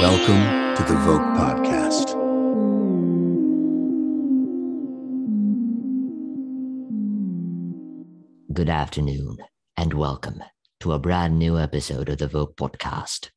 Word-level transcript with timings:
Welcome 0.00 0.76
to 0.76 0.82
the 0.84 0.94
VŌC 1.00 1.34
Podcast. 1.36 2.14
Good 8.52 8.68
afternoon, 8.68 9.38
and 9.76 9.94
welcome 9.94 10.44
to 10.78 10.92
a 10.92 11.00
brand 11.00 11.40
new 11.40 11.58
episode 11.58 12.08
of 12.08 12.18
the 12.18 12.28
VŌC 12.28 12.54
Podcast. 12.54 13.30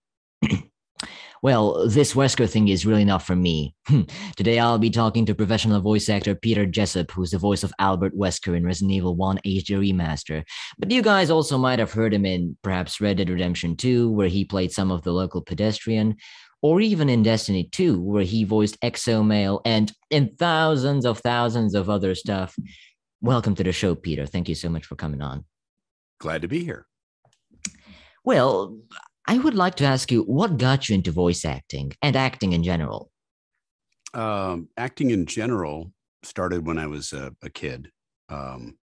Well, 1.43 1.87
this 1.87 2.13
Wesker 2.13 2.49
thing 2.49 2.67
is 2.67 2.85
really 2.85 3.05
not 3.05 3.21
for 3.21 3.35
me. 3.35 3.75
Hmm. 3.87 4.01
Today, 4.35 4.59
I'll 4.59 4.79
be 4.79 4.89
talking 4.89 5.25
to 5.25 5.35
professional 5.35 5.81
voice 5.81 6.09
actor 6.09 6.35
Peter 6.35 6.65
Jessop, 6.65 7.11
who's 7.11 7.31
the 7.31 7.37
voice 7.37 7.63
of 7.63 7.73
Albert 7.79 8.17
Wesker 8.17 8.55
in 8.57 8.65
Resident 8.65 8.93
Evil 8.93 9.15
1 9.15 9.39
HD 9.45 9.77
Remaster. 9.77 10.43
But 10.79 10.91
you 10.91 11.01
guys 11.01 11.29
also 11.29 11.57
might 11.57 11.79
have 11.79 11.93
heard 11.93 12.13
him 12.13 12.25
in 12.25 12.57
perhaps 12.63 12.99
Red 12.99 13.17
Dead 13.17 13.29
Redemption 13.29 13.75
2, 13.75 14.09
where 14.11 14.27
he 14.27 14.45
played 14.45 14.71
some 14.71 14.91
of 14.91 15.03
the 15.03 15.13
local 15.13 15.41
pedestrian, 15.41 16.17
or 16.61 16.81
even 16.81 17.07
in 17.09 17.23
Destiny 17.23 17.69
2, 17.71 18.01
where 18.01 18.23
he 18.23 18.43
voiced 18.43 18.79
Exo 18.81 19.61
and 19.63 19.93
in 20.09 20.35
thousands 20.37 21.05
of 21.05 21.19
thousands 21.19 21.75
of 21.75 21.89
other 21.89 22.15
stuff. 22.15 22.55
Welcome 23.21 23.55
to 23.55 23.63
the 23.63 23.71
show, 23.71 23.95
Peter. 23.95 24.25
Thank 24.25 24.49
you 24.49 24.55
so 24.55 24.69
much 24.69 24.85
for 24.85 24.95
coming 24.95 25.21
on. 25.21 25.45
Glad 26.19 26.41
to 26.41 26.47
be 26.47 26.63
here. 26.63 26.87
Well, 28.23 28.77
I 29.27 29.37
would 29.37 29.55
like 29.55 29.75
to 29.75 29.85
ask 29.85 30.11
you 30.11 30.23
what 30.23 30.57
got 30.57 30.87
you 30.87 30.95
into 30.95 31.11
voice 31.11 31.43
acting 31.43 31.93
and 32.01 32.15
acting 32.15 32.53
in 32.53 32.63
general? 32.63 33.11
Um, 34.13 34.69
acting 34.77 35.11
in 35.11 35.25
general 35.25 35.91
started 36.23 36.65
when 36.65 36.77
I 36.77 36.87
was 36.87 37.11
a, 37.11 37.33
a 37.43 37.49
kid, 37.49 37.91
um, 38.29 38.77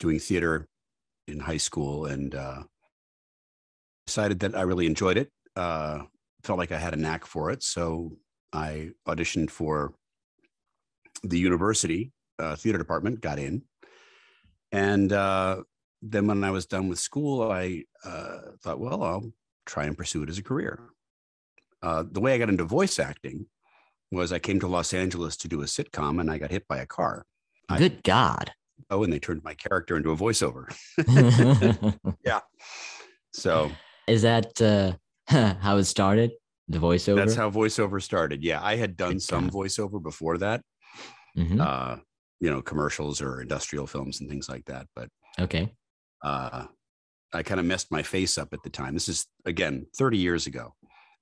doing 0.00 0.18
theater 0.18 0.68
in 1.28 1.38
high 1.38 1.56
school, 1.58 2.06
and 2.06 2.34
uh, 2.34 2.62
decided 4.06 4.40
that 4.40 4.56
I 4.56 4.62
really 4.62 4.86
enjoyed 4.86 5.16
it. 5.16 5.30
Uh, 5.54 6.02
felt 6.42 6.58
like 6.58 6.72
I 6.72 6.78
had 6.78 6.94
a 6.94 6.96
knack 6.96 7.24
for 7.24 7.50
it. 7.50 7.62
So 7.62 8.16
I 8.52 8.90
auditioned 9.06 9.50
for 9.50 9.94
the 11.22 11.38
university 11.38 12.12
uh, 12.38 12.56
theater 12.56 12.78
department, 12.78 13.20
got 13.20 13.38
in. 13.38 13.62
And 14.72 15.12
uh, 15.12 15.62
then 16.02 16.26
when 16.26 16.44
I 16.44 16.50
was 16.50 16.66
done 16.66 16.88
with 16.88 16.98
school, 16.98 17.50
I 17.50 17.84
uh, 18.04 18.38
thought, 18.62 18.78
well, 18.78 19.02
I'll 19.02 19.32
try 19.66 19.84
and 19.84 19.96
pursue 19.96 20.22
it 20.22 20.30
as 20.30 20.38
a 20.38 20.42
career. 20.42 20.80
Uh, 21.82 22.04
the 22.10 22.20
way 22.20 22.34
I 22.34 22.38
got 22.38 22.48
into 22.48 22.64
voice 22.64 22.98
acting 22.98 23.46
was 24.10 24.32
I 24.32 24.38
came 24.38 24.60
to 24.60 24.66
Los 24.66 24.94
Angeles 24.94 25.36
to 25.38 25.48
do 25.48 25.62
a 25.62 25.66
sitcom 25.66 26.20
and 26.20 26.30
I 26.30 26.38
got 26.38 26.50
hit 26.50 26.66
by 26.68 26.78
a 26.78 26.86
car. 26.86 27.26
Good 27.76 27.98
I, 27.98 28.00
God. 28.04 28.52
Oh, 28.90 29.02
and 29.02 29.12
they 29.12 29.18
turned 29.18 29.42
my 29.42 29.54
character 29.54 29.96
into 29.96 30.10
a 30.10 30.16
voiceover. 30.16 30.66
yeah. 32.24 32.40
So 33.32 33.70
is 34.06 34.22
that 34.22 34.60
uh, 34.62 34.92
how 35.28 35.76
it 35.76 35.84
started? 35.84 36.32
The 36.68 36.78
voiceover. 36.78 37.16
That's 37.16 37.34
how 37.34 37.50
voiceover 37.50 38.02
started. 38.02 38.42
Yeah, 38.42 38.60
I 38.62 38.76
had 38.76 38.96
done 38.96 39.20
some 39.20 39.50
voiceover 39.50 40.02
before 40.02 40.38
that. 40.38 40.62
Mm-hmm. 41.36 41.60
Uh, 41.60 41.96
you 42.40 42.50
know, 42.50 42.60
commercials 42.60 43.20
or 43.22 43.40
industrial 43.40 43.86
films 43.86 44.20
and 44.20 44.28
things 44.28 44.48
like 44.48 44.64
that. 44.66 44.86
But 44.94 45.08
okay, 45.38 45.72
uh, 46.22 46.66
I 47.32 47.42
kind 47.42 47.60
of 47.60 47.66
messed 47.66 47.90
my 47.90 48.02
face 48.02 48.38
up 48.38 48.52
at 48.52 48.62
the 48.62 48.70
time. 48.70 48.94
This 48.94 49.08
is 49.08 49.26
again 49.44 49.86
30 49.96 50.18
years 50.18 50.46
ago, 50.46 50.74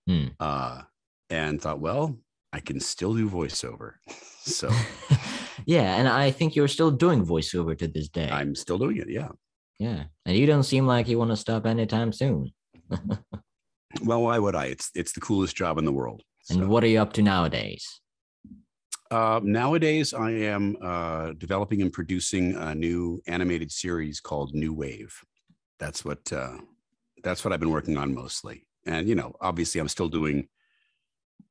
mm. 0.08 0.32
uh, 0.38 0.82
and 1.30 1.60
thought, 1.60 1.80
well, 1.80 2.18
I 2.52 2.60
can 2.60 2.80
still 2.80 3.14
do 3.14 3.28
voiceover. 3.28 3.94
so, 4.40 4.70
yeah, 5.66 5.96
and 5.96 6.08
I 6.08 6.30
think 6.30 6.54
you're 6.54 6.68
still 6.68 6.90
doing 6.90 7.24
voiceover 7.24 7.76
to 7.78 7.88
this 7.88 8.08
day. 8.08 8.28
I'm 8.30 8.54
still 8.54 8.78
doing 8.78 8.98
it. 8.98 9.08
Yeah, 9.08 9.28
yeah, 9.78 10.04
and 10.26 10.36
you 10.36 10.46
don't 10.46 10.62
seem 10.62 10.86
like 10.86 11.08
you 11.08 11.18
want 11.18 11.30
to 11.30 11.36
stop 11.36 11.66
anytime 11.66 12.12
soon. 12.12 12.52
well, 14.02 14.22
why 14.22 14.38
would 14.38 14.54
I? 14.54 14.66
It's 14.66 14.90
it's 14.94 15.12
the 15.12 15.20
coolest 15.20 15.56
job 15.56 15.78
in 15.78 15.84
the 15.84 15.92
world. 15.92 16.22
And 16.50 16.60
so. 16.60 16.66
what 16.66 16.84
are 16.84 16.88
you 16.88 17.00
up 17.00 17.12
to 17.14 17.22
nowadays? 17.22 18.00
Uh, 19.10 19.40
nowadays, 19.42 20.12
I 20.12 20.30
am 20.30 20.76
uh, 20.82 21.32
developing 21.38 21.82
and 21.82 21.92
producing 21.92 22.56
a 22.56 22.74
new 22.74 23.20
animated 23.26 23.70
series 23.70 24.20
called 24.20 24.54
New 24.54 24.72
Wave. 24.72 25.14
That's 25.78 26.04
what 26.04 26.32
uh, 26.32 26.58
that's 27.22 27.44
what 27.44 27.52
I've 27.52 27.60
been 27.60 27.70
working 27.70 27.96
on 27.96 28.14
mostly. 28.14 28.66
And 28.86 29.08
you 29.08 29.14
know, 29.14 29.34
obviously, 29.40 29.80
I'm 29.80 29.88
still 29.88 30.08
doing 30.08 30.48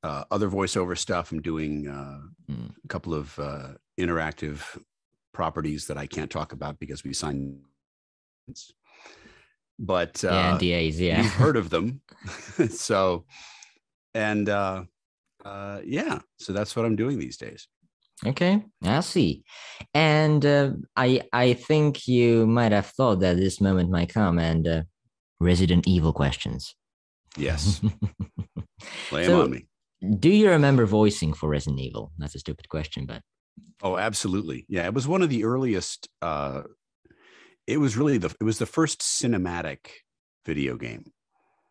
uh, 0.03 0.23
other 0.31 0.49
voiceover 0.49 0.97
stuff. 0.97 1.31
I'm 1.31 1.41
doing 1.41 1.85
mm. 2.49 2.71
a 2.83 2.87
couple 2.87 3.13
of 3.13 3.37
uh, 3.39 3.73
interactive 3.99 4.61
properties 5.33 5.87
that 5.87 5.97
I 5.97 6.05
can't 6.05 6.29
talk 6.29 6.53
about 6.53 6.79
because 6.79 7.03
we 7.03 7.13
signed 7.13 7.59
but 9.79 10.23
uh, 10.23 10.57
NDAs, 10.57 10.97
yeah, 10.99 11.21
you've 11.21 11.33
heard 11.33 11.57
of 11.57 11.69
them. 11.71 12.01
so, 12.69 13.25
and 14.13 14.47
uh, 14.47 14.83
uh, 15.43 15.81
yeah, 15.83 16.19
so 16.37 16.53
that's 16.53 16.75
what 16.75 16.85
I'm 16.85 16.95
doing 16.95 17.19
these 17.19 17.37
days. 17.37 17.67
Okay, 18.25 18.63
I 18.83 18.99
see. 19.01 19.43
And 19.93 20.45
uh, 20.45 20.71
I 20.95 21.23
I 21.33 21.53
think 21.53 22.07
you 22.07 22.47
might 22.47 22.71
have 22.71 22.87
thought 22.87 23.19
that 23.19 23.37
this 23.37 23.59
moment 23.59 23.89
might 23.89 24.13
come 24.13 24.39
and 24.39 24.67
uh, 24.67 24.83
Resident 25.39 25.87
Evil 25.87 26.13
questions. 26.13 26.75
Yes. 27.37 27.81
Lay 29.11 29.25
so, 29.25 29.41
on 29.41 29.51
me. 29.51 29.67
Do 30.19 30.29
you 30.29 30.49
remember 30.49 30.85
voicing 30.85 31.33
for 31.33 31.49
Resident 31.49 31.79
Evil? 31.79 32.11
That's 32.17 32.35
a 32.35 32.39
stupid 32.39 32.69
question, 32.69 33.05
but 33.05 33.21
oh, 33.81 33.97
absolutely. 33.97 34.65
Yeah, 34.69 34.85
it 34.85 34.93
was 34.93 35.07
one 35.07 35.21
of 35.21 35.29
the 35.29 35.43
earliest 35.43 36.07
uh, 36.21 36.63
it 37.67 37.77
was 37.77 37.97
really 37.97 38.17
the 38.17 38.33
it 38.39 38.43
was 38.43 38.59
the 38.59 38.65
first 38.65 39.01
cinematic 39.01 39.79
video 40.45 40.75
game. 40.75 41.11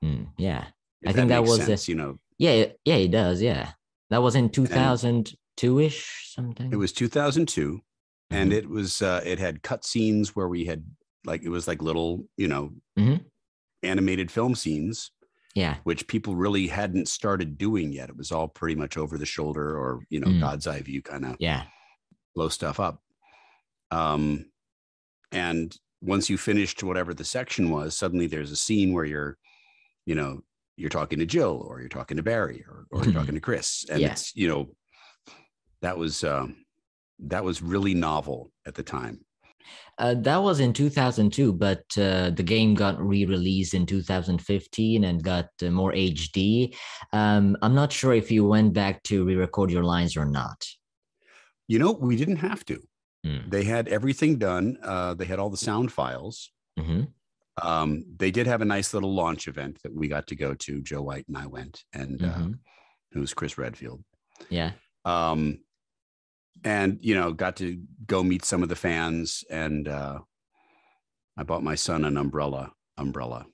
Mm, 0.04 0.28
yeah, 0.38 0.66
if 1.02 1.10
I 1.10 1.12
think 1.12 1.28
that, 1.28 1.42
that 1.42 1.42
was 1.42 1.64
sense, 1.64 1.88
a, 1.88 1.90
you 1.90 1.96
know. 1.96 2.18
Yeah, 2.38 2.66
yeah, 2.84 2.96
it 2.96 3.10
does. 3.10 3.42
Yeah, 3.42 3.72
that 4.10 4.22
was 4.22 4.34
in 4.34 4.50
two 4.50 4.66
thousand 4.66 5.32
two 5.62 5.78
ish 5.78 6.32
something. 6.34 6.72
It 6.72 6.76
was 6.76 6.92
two 6.92 7.08
thousand 7.08 7.46
two, 7.46 7.74
mm-hmm. 7.74 8.36
and 8.36 8.52
it 8.52 8.68
was 8.68 9.00
uh, 9.00 9.22
it 9.24 9.38
had 9.38 9.62
cutscenes 9.62 10.28
where 10.30 10.48
we 10.48 10.64
had 10.64 10.84
like 11.24 11.42
it 11.42 11.48
was 11.48 11.68
like 11.68 11.80
little 11.80 12.26
you 12.36 12.48
know 12.48 12.72
mm-hmm. 12.98 13.22
animated 13.82 14.30
film 14.30 14.54
scenes. 14.54 15.10
Yeah, 15.54 15.76
which 15.84 16.06
people 16.06 16.34
really 16.34 16.66
hadn't 16.66 17.08
started 17.08 17.58
doing 17.58 17.92
yet. 17.92 18.08
It 18.08 18.16
was 18.16 18.32
all 18.32 18.48
pretty 18.48 18.74
much 18.74 18.96
over 18.96 19.18
the 19.18 19.26
shoulder 19.26 19.78
or 19.78 20.00
you 20.08 20.18
know 20.18 20.28
mm. 20.28 20.40
God's 20.40 20.66
eye 20.66 20.80
view 20.80 21.02
kind 21.02 21.26
of 21.26 21.36
yeah 21.38 21.64
blow 22.34 22.48
stuff 22.48 22.80
up. 22.80 23.02
Um, 23.90 24.46
and 25.30 25.76
once 26.00 26.30
you 26.30 26.38
finished 26.38 26.82
whatever 26.82 27.14
the 27.14 27.24
section 27.24 27.70
was 27.70 27.96
suddenly 27.96 28.26
there's 28.26 28.50
a 28.50 28.56
scene 28.56 28.92
where 28.92 29.04
you're 29.04 29.36
you 30.06 30.14
know 30.14 30.40
you're 30.76 30.90
talking 30.90 31.18
to 31.18 31.26
jill 31.26 31.64
or 31.68 31.80
you're 31.80 31.88
talking 31.88 32.16
to 32.16 32.22
barry 32.22 32.64
or, 32.66 32.86
or 32.90 33.04
you're 33.04 33.12
talking 33.12 33.34
to 33.34 33.40
chris 33.40 33.84
and 33.90 34.00
yeah. 34.00 34.10
it's 34.10 34.34
you 34.34 34.48
know 34.48 34.68
that 35.82 35.96
was 35.96 36.24
um 36.24 36.56
that 37.18 37.44
was 37.44 37.62
really 37.62 37.94
novel 37.94 38.50
at 38.66 38.74
the 38.74 38.82
time 38.82 39.20
uh, 39.98 40.14
that 40.18 40.38
was 40.38 40.60
in 40.60 40.72
2002, 40.72 41.52
but 41.52 41.84
uh, 41.98 42.30
the 42.30 42.42
game 42.42 42.74
got 42.74 43.00
re-released 43.00 43.74
in 43.74 43.86
2015 43.86 45.04
and 45.04 45.22
got 45.22 45.48
uh, 45.62 45.70
more 45.70 45.92
HD. 45.92 46.74
Um, 47.12 47.56
I'm 47.62 47.74
not 47.74 47.92
sure 47.92 48.14
if 48.14 48.30
you 48.30 48.46
went 48.46 48.72
back 48.72 49.02
to 49.04 49.24
re-record 49.24 49.70
your 49.70 49.84
lines 49.84 50.16
or 50.16 50.24
not. 50.24 50.64
You 51.68 51.78
know, 51.78 51.92
we 51.92 52.16
didn't 52.16 52.36
have 52.36 52.64
to. 52.66 52.80
Mm. 53.24 53.50
They 53.50 53.64
had 53.64 53.88
everything 53.88 54.38
done. 54.38 54.78
Uh, 54.82 55.14
they 55.14 55.24
had 55.24 55.38
all 55.38 55.50
the 55.50 55.56
sound 55.56 55.92
files. 55.92 56.50
Mm-hmm. 56.78 57.02
Um, 57.66 58.04
they 58.16 58.30
did 58.30 58.46
have 58.46 58.62
a 58.62 58.66
nice 58.66 58.94
little 58.94 59.14
launch 59.14 59.46
event 59.46 59.78
that 59.82 59.94
we 59.94 60.08
got 60.08 60.26
to 60.28 60.34
go 60.34 60.54
to. 60.54 60.82
Joe 60.82 61.02
White 61.02 61.28
and 61.28 61.36
I 61.36 61.46
went, 61.46 61.84
and 61.92 62.22
uh, 62.22 62.28
mm-hmm. 62.28 63.20
was 63.20 63.34
Chris 63.34 63.58
Redfield. 63.58 64.02
Yeah. 64.48 64.72
Um, 65.04 65.58
and 66.64 66.98
you 67.00 67.14
know, 67.14 67.32
got 67.32 67.56
to 67.56 67.80
go 68.06 68.22
meet 68.22 68.44
some 68.44 68.62
of 68.62 68.68
the 68.68 68.76
fans, 68.76 69.44
and 69.50 69.88
uh, 69.88 70.18
I 71.36 71.42
bought 71.42 71.62
my 71.62 71.74
son 71.74 72.04
an 72.04 72.16
umbrella. 72.16 72.72
Umbrella. 72.96 73.46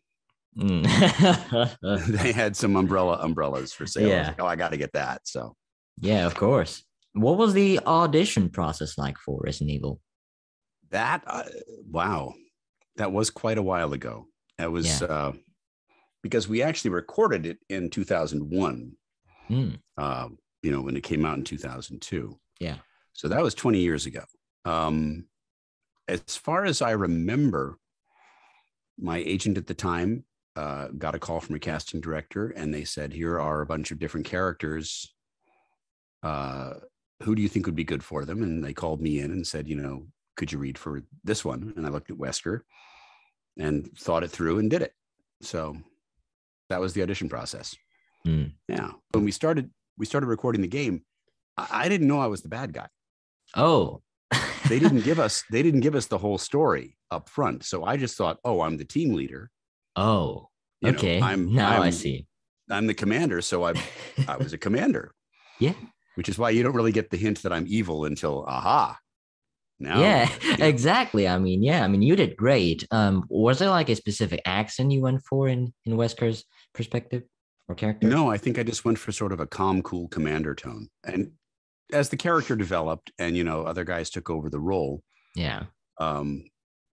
Mm. 0.57 2.07
they 2.21 2.33
had 2.33 2.57
some 2.57 2.77
umbrella 2.77 3.19
umbrellas 3.23 3.73
for 3.73 3.87
sale. 3.87 4.09
Yeah. 4.09 4.23
I 4.23 4.27
like, 4.29 4.41
oh, 4.41 4.47
I 4.47 4.57
got 4.57 4.71
to 4.71 4.77
get 4.77 4.93
that. 4.95 5.23
So. 5.25 5.55
Yeah, 6.01 6.27
of 6.27 6.35
course. 6.35 6.85
What 7.13 7.39
was 7.39 7.55
the 7.55 7.81
audition 7.81 8.51
process 8.51 8.99
like 8.99 9.19
for 9.19 9.41
Resident 9.43 9.71
Evil? 9.71 10.01
That 10.91 11.23
uh, 11.27 11.45
wow, 11.91 12.35
that 12.97 13.13
was 13.13 13.31
quite 13.31 13.59
a 13.59 13.63
while 13.63 13.93
ago. 13.93 14.27
That 14.59 14.73
was 14.73 15.01
yeah. 15.01 15.07
uh, 15.07 15.33
because 16.23 16.49
we 16.49 16.63
actually 16.63 16.91
recorded 16.91 17.47
it 17.47 17.59
in 17.69 17.91
2001. 17.91 18.93
Mm. 19.51 19.79
Uh, 19.97 20.29
you 20.63 20.71
know, 20.71 20.81
when 20.81 20.97
it 20.97 21.03
came 21.03 21.25
out 21.25 21.39
in 21.39 21.45
2002. 21.45 22.39
Yeah. 22.61 22.77
So 23.19 23.29
that 23.29 23.43
was 23.43 23.55
20 23.55 23.79
years 23.79 24.07
ago. 24.07 24.23
Um, 24.65 25.27
as 26.07 26.37
far 26.37 26.65
as 26.65 26.81
I 26.81 26.93
remember, 26.93 27.79
my 28.99 29.19
agent 29.19 29.59
at 29.59 29.67
the 29.67 29.75
time 29.75 30.25
uh, 30.57 30.89
got 30.97 31.15
a 31.15 31.19
call 31.19 31.41
from 31.41 31.57
a 31.57 31.59
casting 31.59 32.01
director, 32.01 32.51
and 32.51 32.73
they 32.73 32.85
said, 32.85 33.13
"Here 33.13 33.39
are 33.39 33.61
a 33.61 33.67
bunch 33.67 33.91
of 33.91 33.99
different 33.99 34.27
characters 34.27 35.13
uh, 36.23 36.75
who 37.23 37.35
do 37.35 37.43
you 37.43 37.49
think 37.49 37.67
would 37.67 37.75
be 37.75 37.85
good 37.85 38.03
for 38.03 38.25
them? 38.25 38.43
And 38.43 38.63
they 38.63 38.73
called 38.73 39.01
me 39.01 39.21
in 39.21 39.31
and 39.31 39.47
said, 39.47 39.69
you 39.69 39.77
know, 39.77 40.07
could 40.37 40.53
you 40.53 40.59
read 40.59 40.79
for 40.79 41.03
this 41.25 41.45
one? 41.45 41.73
And 41.77 41.87
I 41.87 41.91
looked 41.91 42.11
at 42.11 42.17
Wesker 42.17 42.61
and 43.59 43.91
thought 43.99 44.23
it 44.23 44.31
through 44.31 44.59
and 44.59 44.71
did 44.71 44.83
it. 44.83 44.93
So 45.43 45.77
That 46.69 46.81
was 46.81 46.93
the 46.93 47.03
audition 47.03 47.29
process. 47.29 47.75
Mm. 48.27 48.53
Yeah. 48.69 48.93
When 49.13 49.25
we 49.25 49.33
started, 49.33 49.71
we 49.97 50.07
started 50.07 50.27
recording 50.27 50.63
the 50.63 50.69
game. 50.69 51.05
I, 51.57 51.67
I 51.71 51.89
didn't 51.89 52.09
know 52.09 52.21
I 52.21 52.27
was 52.27 52.43
the 52.43 52.49
bad 52.49 52.73
guy. 52.73 52.89
Oh, 53.57 54.03
They 54.69 54.79
didn't 54.85 55.03
give 55.03 55.19
us, 55.19 55.45
they 55.51 55.63
didn't 55.63 55.81
give 55.81 55.95
us 55.95 56.07
the 56.07 56.19
whole 56.19 56.39
story 56.39 56.97
up 57.11 57.29
front. 57.29 57.65
So 57.65 57.85
I 57.85 57.97
just 57.97 58.17
thought, 58.17 58.39
oh, 58.45 58.61
I'm 58.61 58.77
the 58.77 58.85
team 58.85 59.15
leader. 59.15 59.51
oh, 59.97 60.49
You 60.81 60.93
know, 60.93 60.99
okay. 60.99 61.21
I'm 61.21 61.53
now 61.55 61.71
I 61.81 61.85
I'm- 61.85 61.93
see. 61.93 62.27
I'm 62.71 62.87
the 62.87 62.93
commander. 62.95 63.41
So 63.41 63.65
I, 63.65 63.73
I 64.29 64.37
was 64.37 64.53
a 64.53 64.59
commander. 64.67 65.13
Yeah. 65.59 65.73
Which 66.17 66.29
is 66.29 66.37
why 66.39 66.51
you 66.51 66.63
don't 66.63 66.75
really 66.75 66.93
get 66.93 67.09
the 67.11 67.17
hint 67.17 67.43
that 67.43 67.53
I'm 67.53 67.65
evil 67.67 68.05
until 68.05 68.45
aha. 68.47 68.99
Now, 69.81 70.01
yeah, 70.01 70.29
you 70.43 70.57
know. 70.59 70.67
exactly. 70.67 71.27
I 71.29 71.39
mean, 71.39 71.63
yeah, 71.63 71.83
I 71.85 71.89
mean, 71.89 72.03
you 72.03 72.15
did 72.17 72.37
great. 72.37 72.87
Um, 72.91 73.25
was 73.31 73.61
there 73.61 73.71
like 73.71 73.89
a 73.89 73.97
specific 73.97 74.43
accent 74.45 74.91
you 74.93 75.01
went 75.01 75.23
for 75.23 75.49
in 75.49 75.73
in 75.87 75.95
Wesker's 75.97 76.45
perspective 76.75 77.23
or 77.69 77.75
character? 77.77 78.07
No, 78.09 78.29
I 78.31 78.37
think 78.37 78.59
I 78.59 78.65
just 78.65 78.85
went 78.85 78.99
for 78.99 79.13
sort 79.13 79.33
of 79.33 79.41
a 79.41 79.47
calm, 79.47 79.81
cool 79.83 80.09
commander 80.09 80.55
tone. 80.55 80.89
And 81.05 81.31
as 81.93 82.09
the 82.11 82.17
character 82.17 82.55
developed 82.57 83.11
and, 83.19 83.37
you 83.37 83.45
know, 83.45 83.63
other 83.63 83.85
guys 83.85 84.11
took 84.11 84.31
over 84.31 84.51
the 84.51 84.61
role, 84.61 85.03
Yeah. 85.35 85.65
um, 85.99 86.45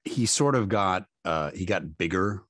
he 0.04 0.26
sort 0.26 0.56
of 0.56 0.70
got, 0.70 1.06
uh, 1.26 1.52
he 1.52 1.66
got 1.66 1.98
bigger 1.98 2.44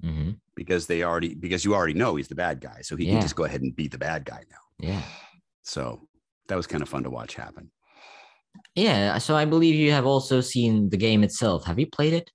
hmm 0.00 0.32
because 0.54 0.86
they 0.88 1.04
already, 1.04 1.34
because 1.34 1.64
you 1.64 1.72
already 1.74 1.94
know 1.94 2.16
he's 2.16 2.26
the 2.28 2.34
bad 2.34 2.60
guy. 2.60 2.80
So 2.82 2.96
he 2.96 3.04
Yeah. 3.04 3.12
can 3.12 3.20
just 3.20 3.36
go 3.36 3.44
ahead 3.44 3.62
and 3.62 3.74
be 3.76 3.86
the 3.86 3.98
bad 3.98 4.24
guy 4.24 4.42
now. 4.50 4.86
Yeah. 4.88 5.02
So 5.62 6.08
that 6.48 6.56
was 6.56 6.66
kind 6.66 6.82
of 6.82 6.88
fun 6.88 7.04
to 7.04 7.10
watch 7.10 7.34
happen. 7.36 7.70
Yeah. 8.74 9.18
So 9.18 9.36
I 9.36 9.44
believe 9.44 9.76
you 9.76 9.92
have 9.92 10.06
also 10.06 10.40
seen 10.40 10.88
the 10.90 10.96
game 10.96 11.22
itself. 11.22 11.64
Have 11.64 11.78
you 11.78 11.86
played 11.86 12.12
it? 12.12 12.30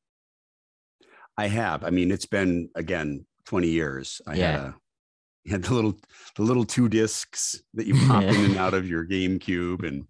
I 1.37 1.47
have. 1.47 1.83
I 1.83 1.89
mean, 1.89 2.11
it's 2.11 2.25
been 2.25 2.69
again 2.75 3.25
20 3.45 3.67
years. 3.67 4.21
I 4.27 4.35
Yeah. 4.35 4.51
had 4.51 4.55
a 4.61 4.75
you 5.45 5.51
had 5.51 5.63
the 5.63 5.73
little 5.73 5.97
the 6.35 6.43
little 6.43 6.65
two 6.65 6.87
discs 6.89 7.61
that 7.73 7.85
you 7.85 7.95
pop 8.07 8.23
in 8.23 8.45
and 8.45 8.57
out 8.57 8.73
of 8.73 8.87
your 8.87 9.05
GameCube 9.05 9.85
and 9.87 10.05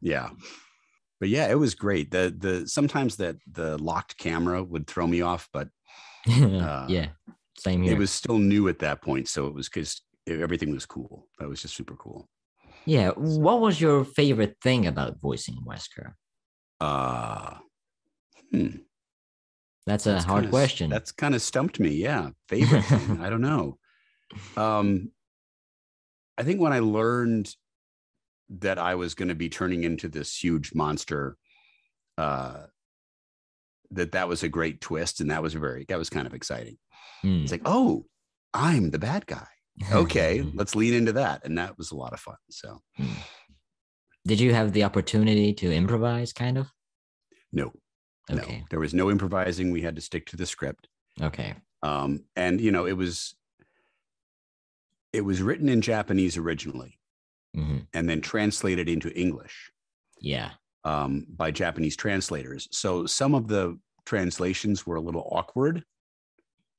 yeah. 0.00 0.30
But 1.20 1.28
yeah, 1.28 1.48
it 1.48 1.58
was 1.58 1.74
great. 1.74 2.10
The 2.10 2.34
the 2.36 2.66
sometimes 2.68 3.16
that 3.16 3.36
the 3.50 3.78
locked 3.78 4.16
camera 4.18 4.62
would 4.62 4.86
throw 4.86 5.06
me 5.06 5.20
off, 5.22 5.48
but 5.52 5.68
yeah. 6.26 7.08
Same 7.58 7.82
here. 7.82 7.92
Uh, 7.92 7.96
it 7.96 7.98
was 7.98 8.10
still 8.10 8.38
new 8.38 8.68
at 8.68 8.80
that 8.80 9.00
point. 9.00 9.28
So 9.28 9.46
it 9.46 9.54
was 9.54 9.68
because 9.68 10.02
everything 10.26 10.72
was 10.72 10.86
cool. 10.86 11.28
That 11.38 11.48
was 11.48 11.62
just 11.62 11.76
super 11.76 11.94
cool. 11.96 12.28
yeah. 12.84 13.10
What 13.10 13.60
was 13.60 13.80
your 13.80 14.04
favorite 14.04 14.56
thing 14.62 14.86
about 14.86 15.20
voicing 15.20 15.58
Wesker? 15.66 16.14
Uh 16.80 17.54
hmm. 18.50 18.68
That's 19.86 20.06
a 20.06 20.12
That's 20.12 20.24
hard 20.24 20.44
kinda- 20.44 20.50
question. 20.50 20.90
That's 20.90 21.12
kind 21.12 21.34
of 21.34 21.42
stumped 21.42 21.78
me. 21.78 21.90
Yeah. 21.90 22.30
Favorite 22.48 22.82
thing. 22.82 23.20
I 23.22 23.30
don't 23.30 23.42
know. 23.42 23.78
Um, 24.56 25.10
I 26.38 26.42
think 26.42 26.60
when 26.60 26.72
I 26.72 26.80
learned 26.80 27.54
that 28.50 28.78
I 28.78 28.94
was 28.96 29.14
going 29.14 29.28
to 29.28 29.34
be 29.34 29.48
turning 29.48 29.84
into 29.84 30.08
this 30.08 30.36
huge 30.42 30.74
monster, 30.74 31.36
uh, 32.18 32.64
that 33.90 34.12
that 34.12 34.28
was 34.28 34.42
a 34.42 34.48
great 34.48 34.80
twist, 34.80 35.20
and 35.20 35.30
that 35.30 35.42
was 35.42 35.54
very 35.54 35.84
that 35.88 35.98
was 35.98 36.10
kind 36.10 36.26
of 36.26 36.34
exciting. 36.34 36.76
Hmm. 37.22 37.42
It's 37.42 37.52
like, 37.52 37.62
oh, 37.64 38.06
I'm 38.52 38.90
the 38.90 38.98
bad 38.98 39.26
guy. 39.26 39.46
Okay, 39.92 40.40
let's 40.54 40.76
lean 40.76 40.94
into 40.94 41.12
that, 41.14 41.44
and 41.44 41.58
that 41.58 41.76
was 41.76 41.90
a 41.90 41.96
lot 41.96 42.12
of 42.12 42.20
fun. 42.20 42.36
So 42.48 42.80
Did 44.24 44.38
you 44.40 44.54
have 44.54 44.72
the 44.72 44.84
opportunity 44.84 45.52
to 45.54 45.72
improvise, 45.72 46.32
kind 46.32 46.58
of? 46.58 46.68
no, 47.52 47.72
Okay. 48.30 48.58
no, 48.60 48.64
there 48.70 48.78
was 48.80 48.94
no 48.94 49.10
improvising. 49.10 49.70
We 49.72 49.82
had 49.82 49.96
to 49.96 50.00
stick 50.00 50.26
to 50.26 50.36
the 50.36 50.46
script. 50.46 50.88
Okay. 51.20 51.54
um, 51.82 52.24
and 52.36 52.60
you 52.60 52.70
know 52.72 52.86
it 52.86 52.96
was 52.96 53.34
it 55.14 55.24
was 55.24 55.40
written 55.42 55.68
in 55.68 55.80
japanese 55.80 56.36
originally 56.36 56.98
hmm 57.54 57.78
and 57.94 58.08
then 58.08 58.20
translated 58.20 58.88
into 58.88 59.10
english 59.18 59.70
Yeah. 60.20 60.50
um, 60.84 61.26
by 61.28 61.50
japanese 61.50 61.96
translators. 61.96 62.68
So 62.72 63.06
some 63.06 63.34
of 63.34 63.46
the 63.48 63.78
translations 64.04 64.86
were 64.86 64.96
a 64.96 65.00
little 65.08 65.26
awkward. 65.38 65.84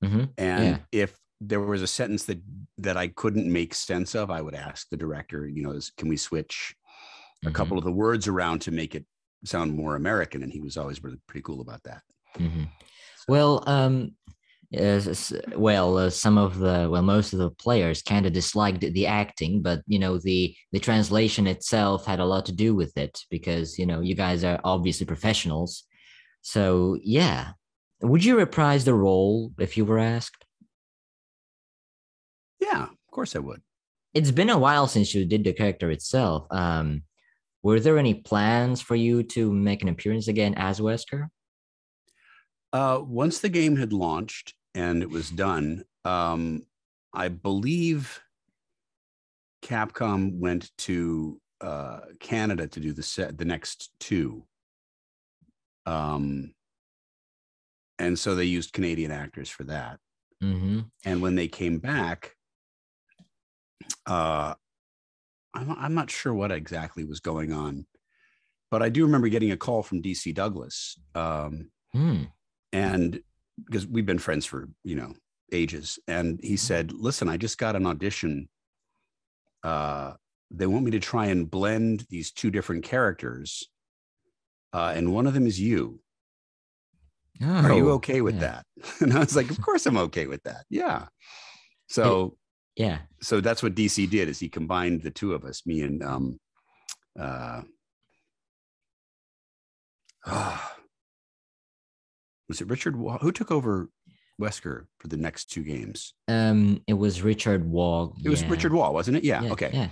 Hmm 0.03 0.25
and 0.37 0.65
Yeah. 0.65 0.77
if 1.05 1.17
there 1.41 1.61
was 1.61 1.81
a 1.81 1.87
sentence 1.99 2.23
that 2.25 2.41
that 2.85 2.97
i 2.97 3.07
couldn't 3.21 3.51
make 3.59 3.73
sense 3.73 4.15
of 4.15 4.29
i 4.29 4.41
would 4.41 4.55
ask 4.55 4.87
the 4.89 4.97
director 5.05 5.47
you 5.47 5.61
know 5.63 5.71
is, 5.71 5.91
can 5.97 6.07
we 6.09 6.17
switch 6.17 6.75
a 7.45 7.51
couple 7.51 7.77
of 7.77 7.83
the 7.83 7.91
words 7.91 8.27
around 8.27 8.59
to 8.61 8.71
make 8.71 8.95
it 8.95 9.05
sound 9.45 9.73
more 9.73 9.95
american? 9.95 10.41
And 10.43 10.51
he 10.51 10.61
was 10.67 10.75
always 10.77 11.03
really 11.03 11.19
pretty 11.27 11.43
cool 11.43 11.61
about 11.61 11.83
that. 11.83 12.01
Hmm 12.37 12.63
Well, 13.27 13.63
um, 13.67 14.15
yes, 14.75 15.33
well, 15.55 15.97
uh, 15.97 16.09
some 16.09 16.37
of 16.37 16.57
the 16.59 16.87
well, 16.91 17.01
most 17.01 17.33
of 17.33 17.39
the 17.39 17.49
players 17.51 18.01
kind 18.01 18.25
of 18.25 18.33
disliked 18.33 18.81
the 18.81 19.07
acting, 19.07 19.61
but 19.61 19.81
you 19.87 19.99
know, 19.99 20.17
the 20.17 20.55
the 20.71 20.79
translation 20.79 21.47
itself 21.47 22.05
had 22.05 22.19
a 22.19 22.25
lot 22.25 22.45
to 22.47 22.51
do 22.51 22.75
with 22.75 22.97
it 22.97 23.21
because 23.29 23.79
you 23.79 23.85
know 23.85 24.01
you 24.01 24.15
guys 24.15 24.43
are 24.43 24.59
obviously 24.63 25.05
professionals. 25.05 25.83
So 26.41 26.97
yeah, 27.03 27.51
would 28.01 28.23
you 28.23 28.37
reprise 28.37 28.85
the 28.85 28.93
role 28.93 29.51
if 29.59 29.77
you 29.77 29.85
were 29.85 29.99
asked? 29.99 30.45
yeah 32.59 32.83
of 32.83 33.11
course 33.11 33.35
i 33.35 33.39
would 33.39 33.61
It's 34.13 34.31
been 34.31 34.49
a 34.49 34.57
while 34.57 34.87
since 34.87 35.13
you 35.13 35.25
did 35.25 35.43
the 35.43 35.53
character 35.53 35.91
itself. 35.91 36.47
Um, 36.51 37.03
were 37.63 37.79
there 37.81 37.97
any 37.97 38.13
plans 38.13 38.81
for 38.81 38.95
you 38.95 39.23
to 39.35 39.51
make 39.51 39.81
an 39.81 39.89
appearance 39.89 40.27
again 40.29 40.53
as 40.55 40.79
Wesker? 40.79 41.27
Uh, 42.71 42.99
once 43.03 43.39
the 43.39 43.49
game 43.49 43.75
had 43.75 43.91
launched 43.91 44.53
and 44.75 45.01
it 45.01 45.09
was 45.09 45.29
done, 45.31 45.83
um, 46.03 46.63
I 47.13 47.29
believe 47.29 48.21
Capcom 49.63 50.37
went 50.37 50.71
to 50.79 51.41
uh, 51.61 52.01
Canada 52.19 52.67
to 52.67 52.79
do 52.79 52.93
the 52.93 53.01
set, 53.01 53.37
the 53.37 53.45
next 53.45 53.91
two. 53.99 54.43
Um, 55.85 56.53
and 57.97 58.19
so 58.19 58.35
they 58.35 58.43
used 58.43 58.73
Canadian 58.73 59.11
actors 59.11 59.49
for 59.49 59.63
that. 59.63 59.99
Mm-hmm. 60.43 60.81
And 61.05 61.21
when 61.21 61.35
they 61.35 61.47
came 61.47 61.79
back, 61.79 62.35
uh, 64.05 64.53
I'm, 65.53 65.71
I'm 65.71 65.93
not 65.95 66.11
sure 66.11 66.33
what 66.33 66.51
exactly 66.51 67.05
was 67.05 67.21
going 67.21 67.53
on, 67.53 67.85
but 68.69 68.83
I 68.83 68.89
do 68.89 69.05
remember 69.05 69.29
getting 69.29 69.51
a 69.51 69.57
call 69.57 69.81
from 69.81 70.01
DC 70.01 70.33
Douglas. 70.35 70.99
Um, 71.15 71.71
Hmm. 71.93 72.23
and 72.73 73.21
because 73.63 73.87
we've 73.87 74.05
been 74.05 74.19
friends 74.19 74.45
for 74.45 74.67
you 74.83 74.95
know 74.95 75.13
ages. 75.51 75.99
And 76.07 76.39
he 76.43 76.57
said 76.57 76.91
listen 76.91 77.29
i 77.29 77.37
just 77.37 77.57
got 77.57 77.75
an 77.75 77.85
audition 77.85 78.49
uh 79.63 80.13
they 80.51 80.67
want 80.67 80.85
me 80.85 80.91
to 80.91 80.99
try 80.99 81.25
and 81.27 81.49
blend 81.49 82.05
these 82.09 82.31
two 82.31 82.51
different 82.51 82.83
characters 82.83 83.69
uh 84.73 84.93
and 84.95 85.13
one 85.13 85.27
of 85.27 85.33
them 85.33 85.47
is 85.47 85.59
you. 85.59 85.99
Are 87.41 87.73
you 87.73 87.89
Oh, 87.89 87.93
okay 87.95 88.21
with 88.21 88.35
yeah. 88.35 88.41
that? 88.41 88.65
And 89.01 89.13
i 89.13 89.19
was 89.19 89.35
like 89.35 89.49
of 89.49 89.61
course 89.61 89.85
i'm 89.85 89.97
okay 89.97 90.27
with 90.27 90.43
that. 90.43 90.65
Yeah. 90.69 91.07
So 91.87 92.37
Yeah. 92.75 92.99
so 93.21 93.39
that's 93.41 93.63
what 93.63 93.75
dc 93.75 94.09
did 94.09 94.27
is 94.29 94.39
he 94.39 94.49
combined 94.49 95.01
the 95.01 95.11
two 95.11 95.33
of 95.33 95.43
us 95.45 95.65
me 95.65 95.81
and 95.81 96.03
um 96.03 96.39
uh 97.19 97.61
ah, 100.25 100.74
was 102.47 102.61
it 102.61 102.69
richard 102.69 102.95
who 103.21 103.31
took 103.31 103.51
over 103.51 103.89
wesker 104.41 104.85
for 104.99 105.07
the 105.07 105.17
next 105.17 105.45
two 105.45 105.63
games 105.63 106.13
Um, 106.27 106.81
it 106.87 106.93
was 106.93 107.21
Richard 107.21 107.69
Waugh. 107.69 108.11
it 108.23 108.29
was 108.29 108.41
yeah. 108.43 108.49
richard 108.49 108.73
waugh 108.73 108.91
wasn't 108.91 109.17
it 109.17 109.23
yeah, 109.23 109.41
Yeah, 109.43 109.51
okay 109.53 109.69
Yeah. 109.73 109.89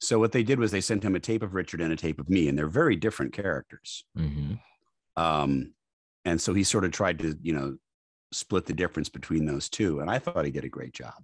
so 0.00 0.18
what 0.18 0.32
they 0.32 0.42
did 0.42 0.58
was 0.58 0.70
they 0.70 0.80
sent 0.82 1.02
him 1.02 1.14
a 1.16 1.20
tape 1.20 1.42
of 1.42 1.54
richard 1.54 1.80
and 1.80 1.92
a 1.92 1.96
tape 1.96 2.20
of 2.20 2.28
me 2.28 2.48
and 2.48 2.58
they're 2.58 2.68
very 2.68 2.96
different 2.96 3.32
characters 3.32 4.04
hmm 4.16 4.54
um 5.16 5.72
and 6.26 6.38
so 6.40 6.52
he 6.52 6.62
sort 6.62 6.84
of 6.84 6.90
tried 6.92 7.18
to 7.20 7.36
you 7.40 7.54
know 7.54 7.76
split 8.32 8.66
the 8.66 8.72
difference 8.74 9.08
between 9.08 9.46
those 9.46 9.68
two 9.70 10.00
and 10.00 10.10
i 10.10 10.18
thought 10.18 10.44
he 10.44 10.50
did 10.50 10.64
a 10.64 10.68
great 10.68 10.92
job 10.92 11.14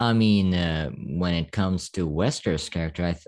I 0.00 0.12
mean, 0.12 0.52
uh, 0.54 0.90
when 0.90 1.34
it 1.34 1.52
comes 1.52 1.88
to 1.90 2.06
Wesker's 2.06 2.68
character, 2.68 3.04
I 3.04 3.12
th- 3.12 3.26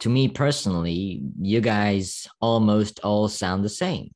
to 0.00 0.10
me 0.10 0.28
personally, 0.28 1.22
you 1.40 1.62
guys 1.62 2.28
almost 2.38 3.00
all 3.00 3.28
sound 3.28 3.64
the 3.64 3.70
same. 3.70 4.12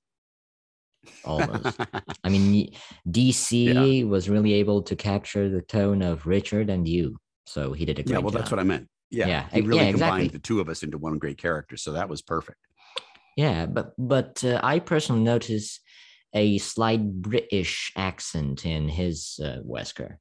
Almost. 1.24 1.78
I 2.24 2.28
mean, 2.28 2.72
DC 3.08 4.06
was 4.08 4.28
really 4.28 4.54
able 4.54 4.82
to 4.82 4.96
capture 4.96 5.48
the 5.48 5.62
tone 5.62 6.02
of 6.02 6.26
Richard 6.26 6.70
and 6.70 6.86
you, 6.86 7.16
so 7.46 7.72
he 7.72 7.84
did 7.84 7.98
a 7.98 8.02
great 8.02 8.06
job. 8.06 8.14
yeah 8.14 8.18
well 8.24 8.30
job. 8.32 8.40
that's 8.40 8.50
what 8.50 8.60
i 8.60 8.64
meant 8.64 8.88
yeah, 9.10 9.26
Yeah, 9.28 9.48
he 9.52 9.60
really 9.60 9.84
yeah, 9.84 9.90
combined 9.92 10.22
exactly. 10.22 10.28
the 10.28 10.38
two 10.40 10.60
of 10.60 10.68
us 10.68 10.82
into 10.82 10.98
one 10.98 11.18
great 11.18 11.38
character 11.38 11.76
so 11.76 11.92
that 11.92 12.08
was 12.08 12.22
perfect 12.22 12.58
Yeah, 13.36 13.66
but 13.66 13.92
but 13.98 14.42
uh, 14.44 14.60
I 14.62 14.80
personally 14.80 15.22
notice 15.22 15.80
a 16.34 16.58
slight 16.58 17.02
British 17.22 17.92
accent 17.96 18.66
in 18.66 18.88
his 18.88 19.38
uh, 19.42 19.58
Wesker. 19.64 20.16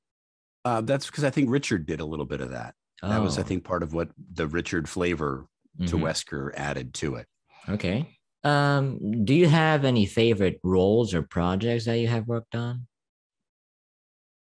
uh, 0.65 0.81
that's 0.81 1.07
because 1.07 1.23
i 1.23 1.29
think 1.29 1.49
richard 1.49 1.85
did 1.85 1.99
a 1.99 2.05
little 2.05 2.25
bit 2.25 2.41
of 2.41 2.51
that 2.51 2.73
that 3.01 3.21
was 3.21 3.37
i 3.37 3.41
Oh, 3.41 3.43
think 3.43 3.63
part 3.63 3.83
of 3.83 3.93
what 3.93 4.09
the 4.33 4.47
richard 4.47 4.87
flavor 4.87 5.47
to 5.87 5.95
mhm. 5.97 6.01
wesker 6.03 6.51
added 6.55 6.93
to 6.95 7.15
it 7.15 7.27
Okay. 7.67 8.17
Um, 8.45 9.25
do 9.25 9.33
you 9.33 9.47
have 9.47 9.85
any 9.85 10.05
favorite 10.05 10.59
roles 10.63 11.15
or 11.15 11.23
projects 11.23 11.85
that 11.85 11.97
you 11.97 12.07
have 12.07 12.27
worked 12.27 12.53
on? 12.53 12.85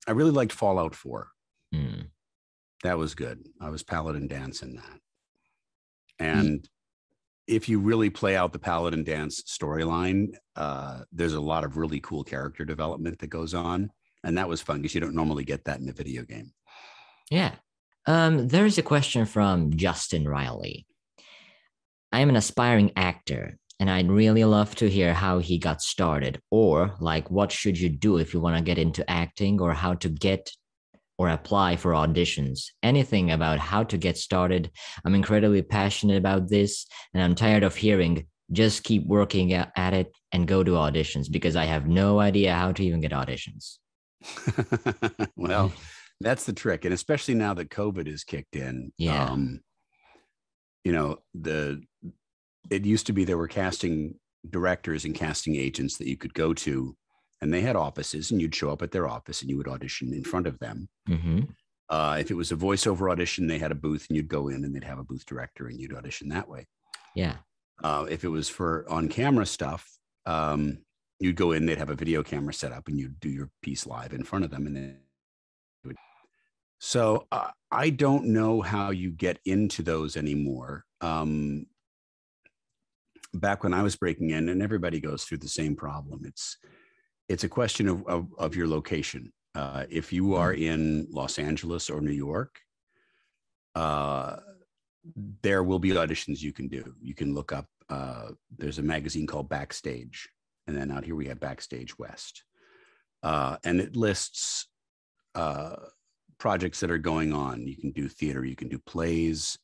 I 0.06 0.12
really 0.12 0.32
liked 0.32 0.52
Fallout 0.52 0.94
4. 0.94 1.30
Mm. 1.74 2.08
That 2.84 2.98
was 2.98 3.16
good. 3.16 3.48
I 3.62 3.70
was 3.70 3.82
Paladin 3.82 4.28
Danse 4.28 4.62
in 4.62 4.76
that. 4.76 5.00
And 6.20 6.68
if 7.48 7.70
you 7.70 7.80
really 7.80 8.10
play 8.10 8.36
out 8.36 8.52
the 8.52 8.60
Paladin 8.60 9.06
Danse 9.06 9.42
storyline, 9.44 10.34
uh, 10.58 11.04
there's 11.14 11.34
a 11.34 11.42
lot 11.42 11.64
of 11.64 11.78
really 11.78 12.02
cool 12.02 12.26
character 12.26 12.66
development 12.66 13.20
that 13.20 13.28
goes 13.28 13.54
on. 13.54 13.90
And 14.26 14.38
that 14.38 14.50
was 14.50 14.62
fun 14.62 14.82
because 14.82 14.94
you 14.94 15.02
don't 15.02 15.16
normally 15.16 15.46
get 15.46 15.64
that 15.64 15.80
in 15.80 15.88
a 15.88 15.94
video 15.94 16.24
game. 16.24 16.52
Yeah. 17.32 17.56
Um, 18.06 18.50
there's 18.50 18.78
a 18.78 18.84
question 18.84 19.26
from 19.26 19.72
Justin 19.78 20.28
Riley. 20.28 20.86
I 22.12 22.20
am 22.20 22.30
an 22.30 22.36
aspiring 22.36 22.92
actor 22.96 23.58
and 23.80 23.90
I'd 23.90 24.10
really 24.10 24.46
love 24.46 24.76
to 24.76 24.90
hear 24.90 25.14
how 25.14 25.40
he 25.40 25.58
got 25.58 25.82
started 25.82 26.40
or 26.52 26.96
like 27.00 27.30
what 27.30 27.52
should 27.52 27.78
you 27.78 27.90
do 27.90 28.18
if 28.18 28.34
you 28.34 28.40
want 28.40 28.58
to 28.58 28.64
get 28.64 28.78
into 28.78 29.10
acting 29.10 29.60
or 29.60 29.74
how 29.74 29.96
to 29.96 30.10
get 30.10 30.52
or 31.18 31.30
apply 31.30 31.76
for 31.76 31.92
auditions. 31.92 32.66
Anything 32.82 33.32
about 33.32 33.60
how 33.60 33.84
to 33.84 33.98
get 33.98 34.18
started. 34.18 34.72
I'm 35.06 35.16
incredibly 35.16 35.62
passionate 35.62 36.18
about 36.18 36.50
this 36.50 36.86
and 37.14 37.22
I'm 37.24 37.36
tired 37.36 37.64
of 37.64 37.76
hearing 37.76 38.28
just 38.52 38.84
keep 38.84 39.06
working 39.06 39.54
at 39.54 39.94
it 39.94 40.12
and 40.32 40.48
go 40.48 40.64
to 40.64 40.72
auditions 40.72 41.32
because 41.32 41.56
I 41.56 41.66
have 41.66 41.88
no 41.88 42.20
idea 42.20 42.54
how 42.54 42.72
to 42.72 42.84
even 42.84 43.02
get 43.02 43.12
auditions. 43.12 43.78
well, 45.36 45.72
that's 46.20 46.46
the 46.46 46.54
trick. 46.54 46.86
And 46.86 46.94
especially 46.94 47.36
now 47.36 47.54
that 47.56 47.70
COVID 47.70 48.08
is 48.08 48.24
kicked 48.24 48.56
in. 48.56 48.92
Yeah. 48.98 49.26
Um, 49.26 49.62
you 50.84 50.92
know, 50.92 51.20
the 51.34 51.82
it 52.70 52.86
used 52.86 53.08
to 53.08 53.14
be 53.14 53.24
there 53.24 53.38
were 53.38 53.48
casting 53.48 54.16
directors 54.50 55.06
and 55.06 55.16
casting 55.16 55.56
agents 55.56 55.98
that 55.98 56.08
you 56.08 56.18
could 56.18 56.34
go 56.34 56.54
to 56.54 56.96
and 57.42 57.54
they 57.54 57.62
had 57.62 57.76
offices 57.76 58.32
and 58.32 58.42
you'd 58.42 58.56
show 58.56 58.70
up 58.70 58.82
at 58.82 58.92
their 58.92 59.08
office 59.08 59.42
and 59.42 59.50
you 59.50 59.58
would 59.58 59.68
audition 59.68 60.14
in 60.14 60.24
front 60.24 60.48
of 60.48 60.58
them. 60.60 60.88
Mm-hmm. 61.10 61.42
uh, 61.90 62.18
if 62.20 62.32
it 62.32 62.36
was 62.36 62.52
a 62.52 62.56
voiceover 62.56 63.12
audition 63.12 63.48
they 63.48 63.60
had 63.60 63.72
a 63.72 63.76
booth 63.76 64.08
and 64.10 64.16
you'd 64.16 64.28
go 64.28 64.48
in 64.50 64.64
and 64.64 64.76
they'd 64.76 64.84
have 64.84 65.00
a 65.00 65.04
booth 65.04 65.26
director 65.26 65.68
and 65.68 65.80
you'd 65.80 65.94
audition 65.94 66.30
that 66.30 66.48
way. 66.48 66.68
Yeah. 67.16 67.38
Uh, 67.84 68.06
if 68.10 68.24
it 68.24 68.30
was 68.30 68.50
for 68.50 68.86
on 68.90 69.08
camera 69.08 69.46
stuff 69.46 69.90
um, 70.26 70.80
you'd 71.20 71.36
go 71.36 71.52
in 71.52 71.66
they'd 71.66 71.78
have 71.78 71.90
a 71.90 71.96
video 71.96 72.24
camera 72.24 72.54
set 72.54 72.72
up 72.72 72.88
and 72.88 72.98
you'd 72.98 73.20
do 73.20 73.30
your 73.30 73.50
piece 73.62 73.86
live 73.86 74.14
in 74.14 74.24
front 74.24 74.46
of 74.46 74.52
them 74.52 74.68
and 74.68 74.76
then 74.76 74.98
so 76.80 77.26
uh, 77.32 77.50
i 77.72 77.90
don't 77.90 78.26
know 78.26 78.62
how 78.62 78.92
you 78.92 79.10
get 79.10 79.40
into 79.46 79.84
those 79.84 80.18
anymore. 80.18 80.84
Um, 81.00 81.66
back 83.34 83.64
when 83.64 83.74
i 83.74 83.82
was 83.82 83.96
breaking 83.96 84.30
in 84.30 84.50
and 84.50 84.62
everybody 84.62 85.00
goes 85.00 85.24
through 85.24 85.38
the 85.38 85.48
same 85.48 85.76
problem 85.76 86.22
it's 86.26 86.58
it's 87.30 87.44
a 87.44 87.50
question 87.50 87.88
of, 87.88 88.06
of, 88.08 88.28
of 88.38 88.56
your 88.56 88.68
location. 88.68 89.32
Uh, 89.56 89.86
if 89.90 90.12
you 90.12 90.36
are 90.36 90.54
mm-hmm. 90.54 90.64
in 90.64 91.08
Los 91.12 91.40
Angeles 91.40 91.90
or 91.90 92.02
New 92.02 92.12
York, 92.12 92.60
uh, 93.76 94.38
there 95.42 95.64
will 95.64 95.80
be 95.80 95.90
auditions 95.90 96.42
you 96.42 96.54
can 96.54 96.68
do. 96.68 96.94
You 97.02 97.14
can 97.14 97.34
look 97.34 97.52
up, 97.52 97.66
uh, 97.90 98.30
there's 98.58 98.80
a 98.80 98.84
magazine 98.84 99.28
called 99.28 99.50
Backstage. 99.50 100.30
And 100.68 100.78
then 100.78 100.92
out 100.92 101.04
here 101.04 101.16
we 101.16 101.28
have 101.28 101.40
Backstage 101.40 101.98
West. 101.98 102.44
Uh, 103.22 103.58
and 103.64 103.80
it 103.80 103.96
lists 103.96 104.68
uh, 105.36 105.76
projects 106.38 106.80
that 106.82 106.92
are 106.92 106.98
going 106.98 107.34
on. 107.34 107.68
You 107.68 107.78
can 107.78 107.92
do 107.92 108.08
theater, 108.08 108.46
you 108.46 108.56
can 108.56 108.70
do 108.70 108.80
plays, 108.80 109.58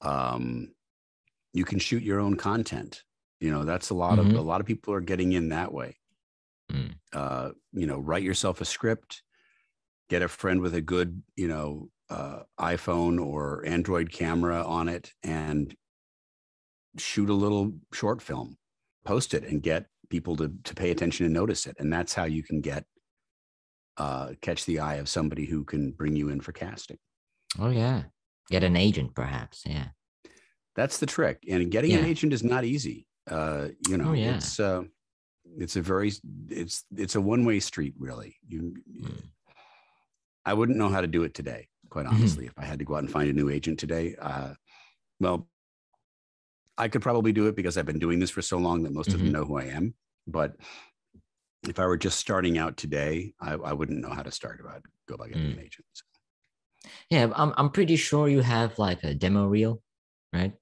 um, 0.00 0.72
you 1.52 1.64
can 1.64 1.78
shoot 1.78 2.02
your 2.02 2.20
own 2.20 2.36
content. 2.36 3.02
You 3.40 3.50
know, 3.50 3.64
that's 3.64 3.90
a 3.90 3.94
lot 3.94 4.18
mm-hmm. 4.18 4.30
of, 4.30 4.36
a 4.36 4.42
lot 4.42 4.60
of 4.60 4.66
people 4.66 4.94
are 4.94 5.00
getting 5.00 5.32
in 5.32 5.48
that 5.48 5.72
way. 5.72 5.96
Mm. 6.70 6.94
Uh, 7.12 7.50
you 7.72 7.86
know, 7.86 7.98
write 7.98 8.22
yourself 8.22 8.60
a 8.60 8.64
script, 8.64 9.22
get 10.08 10.22
a 10.22 10.28
friend 10.28 10.60
with 10.60 10.74
a 10.74 10.80
good, 10.80 11.22
you 11.36 11.48
know, 11.48 11.90
uh, 12.08 12.42
iPhone 12.60 13.24
or 13.24 13.64
Android 13.66 14.12
camera 14.12 14.64
on 14.64 14.88
it, 14.88 15.12
and 15.22 15.74
shoot 16.98 17.30
a 17.30 17.34
little 17.34 17.72
short 17.92 18.22
film, 18.22 18.56
post 19.04 19.34
it, 19.34 19.44
and 19.44 19.62
get 19.62 19.86
people 20.08 20.36
to 20.36 20.52
to 20.64 20.74
pay 20.74 20.90
attention 20.90 21.24
and 21.26 21.34
notice 21.34 21.66
it. 21.66 21.76
And 21.78 21.92
that's 21.92 22.14
how 22.14 22.24
you 22.24 22.42
can 22.42 22.60
get 22.60 22.84
uh, 23.96 24.30
catch 24.40 24.64
the 24.64 24.80
eye 24.80 24.96
of 24.96 25.08
somebody 25.08 25.46
who 25.46 25.64
can 25.64 25.92
bring 25.92 26.16
you 26.16 26.28
in 26.28 26.40
for 26.40 26.52
casting. 26.52 26.98
Oh 27.58 27.70
yeah, 27.70 28.04
get 28.50 28.62
an 28.62 28.76
agent, 28.76 29.14
perhaps. 29.14 29.62
Yeah, 29.66 29.88
that's 30.74 30.98
the 30.98 31.06
trick. 31.06 31.44
And 31.48 31.70
getting 31.70 31.92
yeah. 31.92 31.98
an 31.98 32.06
agent 32.06 32.32
is 32.32 32.42
not 32.42 32.64
easy. 32.64 33.06
Uh, 33.30 33.68
you 33.88 33.96
know, 33.96 34.10
oh, 34.10 34.12
yeah. 34.12 34.36
it's 34.36 34.58
uh, 34.58 34.82
it's 35.58 35.76
a 35.76 35.82
very 35.82 36.12
it's 36.48 36.84
it's 36.96 37.14
a 37.14 37.20
one 37.20 37.44
way 37.44 37.60
street 37.60 37.94
really 37.98 38.36
you 38.48 38.74
mm. 39.00 39.22
i 40.44 40.54
wouldn't 40.54 40.78
know 40.78 40.88
how 40.88 41.00
to 41.00 41.06
do 41.06 41.24
it 41.24 41.34
today 41.34 41.68
quite 41.90 42.06
mm-hmm. 42.06 42.16
honestly 42.16 42.46
if 42.46 42.58
i 42.58 42.64
had 42.64 42.78
to 42.78 42.84
go 42.84 42.94
out 42.94 43.02
and 43.02 43.10
find 43.10 43.28
a 43.28 43.32
new 43.32 43.50
agent 43.50 43.78
today 43.78 44.14
uh, 44.20 44.54
well 45.20 45.48
i 46.78 46.88
could 46.88 47.02
probably 47.02 47.32
do 47.32 47.46
it 47.48 47.56
because 47.56 47.76
i've 47.76 47.86
been 47.86 47.98
doing 47.98 48.18
this 48.18 48.30
for 48.30 48.42
so 48.42 48.58
long 48.58 48.82
that 48.82 48.92
most 48.92 49.08
mm-hmm. 49.08 49.14
of 49.14 49.20
them 49.20 49.28
mm-hmm. 49.28 49.40
know 49.40 49.44
who 49.44 49.58
i 49.58 49.64
am 49.64 49.94
but 50.26 50.54
if 51.68 51.78
i 51.78 51.86
were 51.86 51.98
just 51.98 52.18
starting 52.18 52.58
out 52.58 52.76
today 52.76 53.32
i, 53.40 53.52
I 53.52 53.72
wouldn't 53.72 54.00
know 54.00 54.10
how 54.10 54.22
to 54.22 54.30
start 54.30 54.60
about 54.60 54.82
go 55.08 55.14
about 55.14 55.28
getting 55.28 55.42
mm. 55.42 55.52
an 55.54 55.60
agent 55.60 55.86
so. 55.92 56.04
yeah 57.10 57.30
I'm, 57.34 57.52
I'm 57.56 57.70
pretty 57.70 57.96
sure 57.96 58.28
you 58.28 58.40
have 58.40 58.78
like 58.78 59.04
a 59.04 59.14
demo 59.14 59.46
reel 59.46 59.82
right 60.32 60.54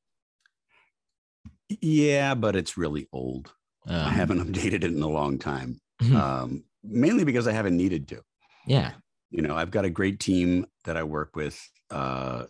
yeah 1.80 2.34
but 2.34 2.56
it's 2.56 2.76
really 2.76 3.06
old 3.12 3.52
um, 3.86 3.96
I 3.96 4.10
haven't 4.10 4.38
updated 4.46 4.84
it 4.84 4.84
in 4.84 5.02
a 5.02 5.08
long 5.08 5.38
time, 5.38 5.80
mm-hmm. 6.02 6.16
um, 6.16 6.64
mainly 6.82 7.24
because 7.24 7.46
I 7.46 7.52
haven't 7.52 7.76
needed 7.76 8.08
to. 8.08 8.22
Yeah. 8.66 8.92
You 9.30 9.42
know, 9.42 9.56
I've 9.56 9.70
got 9.70 9.84
a 9.84 9.90
great 9.90 10.20
team 10.20 10.66
that 10.84 10.96
I 10.96 11.02
work 11.02 11.36
with 11.36 11.60
uh, 11.90 12.44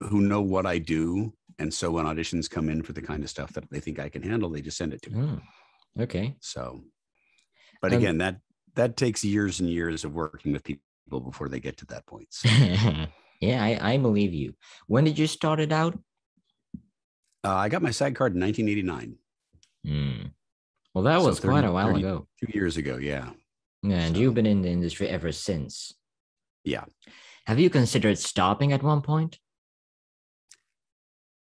who 0.00 0.20
know 0.20 0.40
what 0.40 0.66
I 0.66 0.78
do. 0.78 1.32
And 1.58 1.72
so 1.72 1.90
when 1.90 2.06
auditions 2.06 2.50
come 2.50 2.68
in 2.68 2.82
for 2.82 2.92
the 2.92 3.02
kind 3.02 3.22
of 3.22 3.30
stuff 3.30 3.52
that 3.52 3.70
they 3.70 3.78
think 3.78 3.98
I 3.98 4.08
can 4.08 4.22
handle, 4.22 4.48
they 4.48 4.62
just 4.62 4.78
send 4.78 4.94
it 4.94 5.02
to 5.02 5.10
me. 5.10 5.28
Oh, 5.28 6.02
okay. 6.02 6.34
So, 6.40 6.82
but 7.80 7.92
um, 7.92 7.98
again, 7.98 8.18
that 8.18 8.40
that 8.74 8.96
takes 8.96 9.22
years 9.22 9.60
and 9.60 9.68
years 9.68 10.02
of 10.02 10.14
working 10.14 10.52
with 10.52 10.64
people 10.64 11.20
before 11.20 11.48
they 11.50 11.60
get 11.60 11.76
to 11.78 11.86
that 11.86 12.06
point. 12.06 12.28
So. 12.30 12.48
yeah, 13.40 13.62
I, 13.62 13.78
I 13.92 13.98
believe 13.98 14.32
you. 14.32 14.54
When 14.86 15.04
did 15.04 15.18
you 15.18 15.26
start 15.26 15.60
it 15.60 15.72
out? 15.72 15.98
Uh, 17.44 17.54
I 17.54 17.68
got 17.68 17.82
my 17.82 17.90
SAG 17.90 18.14
card 18.14 18.34
in 18.34 18.40
1989. 18.40 19.16
Mm. 19.86 20.30
Well, 20.94 21.04
that 21.04 21.20
so 21.20 21.26
was 21.26 21.40
30, 21.40 21.52
quite 21.52 21.64
a 21.64 21.72
while 21.72 21.88
30, 21.88 22.00
ago. 22.00 22.26
Two 22.40 22.52
years 22.52 22.76
ago, 22.76 22.96
yeah. 22.96 23.30
Yeah, 23.82 23.96
and 23.96 24.14
so. 24.14 24.20
you've 24.20 24.34
been 24.34 24.46
in 24.46 24.62
the 24.62 24.68
industry 24.68 25.08
ever 25.08 25.32
since. 25.32 25.92
Yeah. 26.64 26.84
Have 27.46 27.58
you 27.58 27.70
considered 27.70 28.18
stopping 28.18 28.72
at 28.72 28.82
one 28.82 29.02
point? 29.02 29.38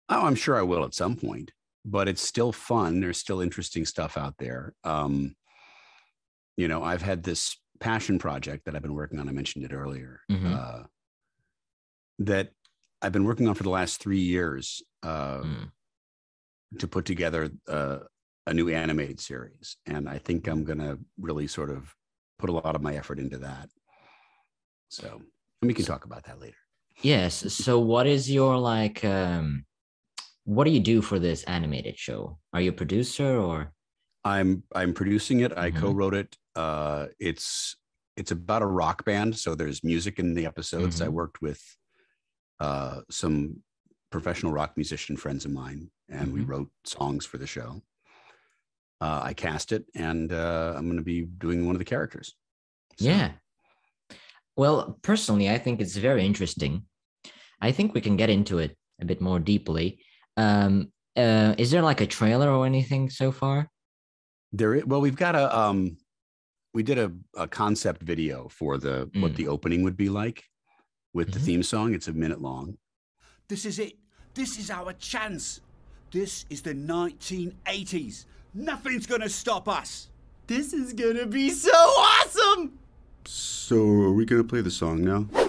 Oh, 0.07 0.25
I'm 0.25 0.35
sure 0.35 0.57
I 0.57 0.61
will 0.61 0.85
at 0.85 0.93
some 0.93 1.15
point, 1.15 1.51
but 1.83 2.07
it's 2.07 2.21
still 2.21 2.51
fun. 2.51 2.99
There's 3.01 3.17
still 3.17 3.41
interesting 3.41 3.85
stuff 3.85 4.17
out 4.17 4.35
there. 4.39 4.73
Um, 4.83 5.35
you 6.55 6.67
know, 6.67 6.83
I've 6.83 7.01
had 7.01 7.23
this 7.23 7.57
passion 7.79 8.19
project 8.19 8.65
that 8.65 8.75
I've 8.75 8.81
been 8.81 8.95
working 8.95 9.19
on. 9.19 9.27
I 9.27 9.31
mentioned 9.31 9.65
it 9.65 9.73
earlier. 9.73 10.21
Mm-hmm. 10.31 10.53
Uh, 10.53 10.83
that 12.19 12.49
I've 13.01 13.11
been 13.11 13.23
working 13.23 13.47
on 13.47 13.55
for 13.55 13.63
the 13.63 13.69
last 13.69 14.01
three 14.01 14.19
years 14.19 14.81
uh, 15.03 15.39
mm. 15.39 15.71
To 16.77 16.87
put 16.87 17.05
together 17.05 17.49
uh, 17.67 17.99
a 18.45 18.53
new 18.53 18.69
animated 18.69 19.19
series. 19.19 19.77
And 19.85 20.07
I 20.07 20.17
think 20.17 20.47
I'm 20.47 20.63
going 20.63 20.79
to 20.79 20.99
really 21.19 21.47
sort 21.47 21.69
of 21.69 21.93
put 22.37 22.49
a 22.49 22.53
lot 22.53 22.75
of 22.75 22.81
my 22.81 22.95
effort 22.95 23.19
into 23.19 23.37
that. 23.39 23.69
So, 24.89 25.21
and 25.61 25.67
we 25.67 25.73
can 25.73 25.85
talk 25.85 26.05
about 26.05 26.25
that 26.25 26.39
later. 26.39 26.57
Yes. 27.01 27.53
So, 27.53 27.79
what 27.79 28.07
is 28.07 28.29
your 28.29 28.57
like, 28.57 29.03
um, 29.05 29.65
what 30.45 30.63
do 30.63 30.71
you 30.71 30.79
do 30.79 31.01
for 31.01 31.19
this 31.19 31.43
animated 31.43 31.97
show? 31.97 32.39
Are 32.53 32.61
you 32.61 32.71
a 32.71 32.73
producer 32.73 33.37
or? 33.37 33.71
I'm 34.25 34.63
I'm 34.75 34.93
producing 34.93 35.41
it. 35.41 35.57
I 35.57 35.69
mm-hmm. 35.69 35.79
co-wrote 35.79 36.13
it. 36.13 36.35
Uh, 36.55 37.07
it's 37.19 37.77
it's 38.17 38.31
about 38.31 38.61
a 38.61 38.67
rock 38.67 39.05
band, 39.05 39.37
so 39.37 39.55
there's 39.55 39.83
music 39.83 40.19
in 40.19 40.33
the 40.33 40.45
episodes. 40.45 40.97
Mm-hmm. 40.97 41.05
I 41.05 41.09
worked 41.09 41.41
with 41.41 41.61
uh, 42.59 43.01
some 43.09 43.61
professional 44.11 44.51
rock 44.51 44.73
musician 44.75 45.15
friends 45.15 45.45
of 45.45 45.51
mine, 45.51 45.89
and 46.09 46.27
mm-hmm. 46.27 46.33
we 46.33 46.41
wrote 46.41 46.69
songs 46.83 47.25
for 47.25 47.37
the 47.37 47.47
show 47.47 47.81
uh, 49.01 49.21
I 49.23 49.33
cast 49.33 49.71
it, 49.71 49.85
and 49.95 50.31
uh, 50.33 50.73
I'm 50.75 50.85
going 50.85 50.97
to 50.97 51.03
be 51.03 51.21
doing 51.21 51.65
one 51.65 51.75
of 51.75 51.79
the 51.79 51.85
characters. 51.85 52.35
So. 52.97 53.05
Yeah. 53.05 53.31
Well, 54.57 54.99
personally, 55.01 55.49
I 55.49 55.57
think 55.57 55.79
it's 55.79 55.95
very 55.95 56.25
interesting. 56.25 56.83
I 57.61 57.71
think 57.71 57.93
we 57.93 58.01
can 58.01 58.17
get 58.17 58.29
into 58.29 58.59
it 58.59 58.75
a 59.01 59.05
bit 59.05 59.21
more 59.21 59.39
deeply. 59.39 60.03
Um, 60.35 60.91
uh, 61.15 61.55
is 61.57 61.71
there 61.71 61.81
like 61.81 62.01
a 62.01 62.07
trailer 62.07 62.49
or 62.49 62.65
anything 62.65 63.09
so 63.09 63.31
far? 63.31 63.69
There, 64.51 64.75
is, 64.75 64.85
well, 64.85 65.01
we've 65.01 65.15
got 65.15 65.35
a 65.35 65.57
um, 65.57 65.97
we 66.73 66.83
did 66.83 66.97
a, 66.97 67.11
a 67.37 67.47
concept 67.47 68.01
video 68.01 68.49
for 68.49 68.77
the 68.77 69.07
mm. 69.07 69.21
what 69.21 69.35
the 69.35 69.47
opening 69.47 69.83
would 69.83 69.97
be 69.97 70.09
like 70.09 70.43
with 71.13 71.29
mm-hmm. 71.29 71.39
the 71.39 71.45
theme 71.45 71.63
song. 71.63 71.93
It's 71.93 72.07
a 72.07 72.13
minute 72.13 72.41
long. 72.41 72.77
This 73.47 73.65
is 73.65 73.79
it. 73.79 73.93
This 74.33 74.57
is 74.57 74.69
our 74.69 74.93
chance. 74.93 75.61
This 76.11 76.45
is 76.49 76.63
the 76.63 76.73
1980s. 76.73 78.25
Nothing's 78.53 79.05
gonna 79.05 79.29
stop 79.29 79.67
us. 79.67 80.09
This 80.47 80.73
is 80.73 80.93
gonna 80.93 81.27
be 81.27 81.51
so 81.51 81.71
awesome! 81.71 82.79
So, 83.25 83.77
are 83.77 84.11
we 84.11 84.25
going 84.25 84.41
to 84.41 84.47
play 84.47 84.61
the 84.61 84.71
song 84.71 85.03
now? 85.03 85.48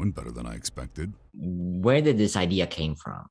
Went 0.00 0.14
better 0.14 0.32
than 0.32 0.46
I 0.46 0.54
expected. 0.54 1.14
Where 1.34 2.00
did 2.00 2.18
this 2.18 2.36
idea 2.36 2.66
came 2.66 2.96
from? 2.96 3.26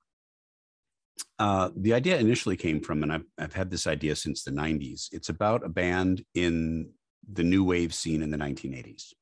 Uh, 1.38 1.70
the 1.76 1.94
idea 1.94 2.18
initially 2.18 2.56
came 2.56 2.80
from, 2.80 3.04
and 3.04 3.12
I've, 3.12 3.26
I've 3.38 3.54
had 3.54 3.72
this 3.72 3.88
idea 3.88 4.16
since 4.16 4.44
the 4.44 4.52
90s. 4.52 5.08
It's 5.12 5.30
about 5.30 5.66
a 5.66 5.70
band 5.70 6.24
in 6.36 6.92
the 7.32 7.44
new 7.44 7.64
wave 7.64 7.94
scene 7.94 8.22
in 8.22 8.30
the 8.30 8.38
1980s. 8.38 9.14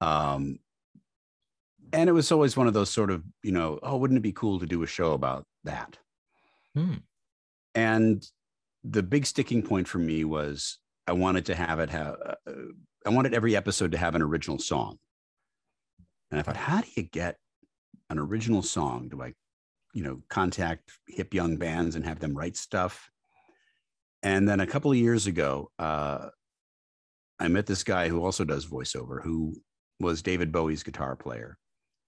Um, 0.00 0.58
and 1.92 2.08
it 2.08 2.12
was 2.12 2.30
always 2.32 2.56
one 2.56 2.66
of 2.66 2.74
those 2.74 2.90
sort 2.90 3.10
of, 3.10 3.22
you 3.42 3.52
know, 3.52 3.78
oh, 3.82 3.96
wouldn't 3.96 4.18
it 4.18 4.22
be 4.22 4.32
cool 4.32 4.58
to 4.60 4.66
do 4.66 4.82
a 4.82 4.86
show 4.86 5.12
about 5.12 5.44
that? 5.64 5.98
Hmm. 6.74 6.94
And 7.74 8.26
the 8.84 9.02
big 9.02 9.26
sticking 9.26 9.62
point 9.62 9.88
for 9.88 9.98
me 9.98 10.24
was 10.24 10.78
I 11.06 11.12
wanted 11.12 11.46
to 11.46 11.54
have 11.54 11.80
it 11.80 11.90
have, 11.90 12.16
uh, 12.24 12.52
I 13.04 13.10
wanted 13.10 13.34
every 13.34 13.56
episode 13.56 13.92
to 13.92 13.98
have 13.98 14.14
an 14.14 14.22
original 14.22 14.58
song. 14.58 14.98
And 16.36 16.42
I 16.42 16.44
thought, 16.44 16.58
how 16.58 16.82
do 16.82 16.88
you 16.94 17.02
get 17.02 17.38
an 18.10 18.18
original 18.18 18.60
song? 18.60 19.08
Do 19.08 19.22
I, 19.22 19.32
you 19.94 20.02
know, 20.02 20.20
contact 20.28 20.92
hip 21.08 21.32
young 21.32 21.56
bands 21.56 21.96
and 21.96 22.04
have 22.04 22.20
them 22.20 22.36
write 22.36 22.58
stuff? 22.58 23.10
And 24.22 24.46
then 24.46 24.60
a 24.60 24.66
couple 24.66 24.90
of 24.90 24.98
years 24.98 25.26
ago, 25.26 25.70
uh, 25.78 26.28
I 27.40 27.48
met 27.48 27.64
this 27.64 27.82
guy 27.82 28.10
who 28.10 28.22
also 28.22 28.44
does 28.44 28.66
voiceover, 28.66 29.22
who 29.22 29.54
was 29.98 30.20
David 30.20 30.52
Bowie's 30.52 30.82
guitar 30.82 31.16
player 31.16 31.56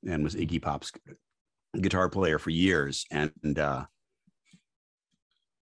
and 0.06 0.22
was 0.22 0.34
Iggy 0.34 0.60
Pop's 0.60 0.92
guitar 1.80 2.10
player 2.10 2.38
for 2.38 2.50
years. 2.50 3.06
And 3.10 3.58
uh, 3.58 3.86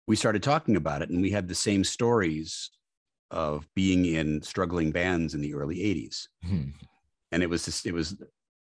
we 0.08 0.16
started 0.16 0.44
talking 0.44 0.78
about 0.78 1.02
it, 1.02 1.10
and 1.10 1.22
we 1.22 1.32
had 1.32 1.50
the 1.50 1.56
same 1.56 1.84
stories 1.84 2.72
of 3.32 3.68
being 3.76 4.06
in 4.06 4.42
struggling 4.44 4.92
bands 4.92 5.34
in 5.34 5.42
the 5.42 5.56
early 5.56 5.80
80s 5.80 6.28
Hmm. 6.42 6.70
and 7.34 7.44
it 7.44 7.50
was 7.50 7.66
just 7.66 7.86
it 7.88 7.92
was 7.92 8.16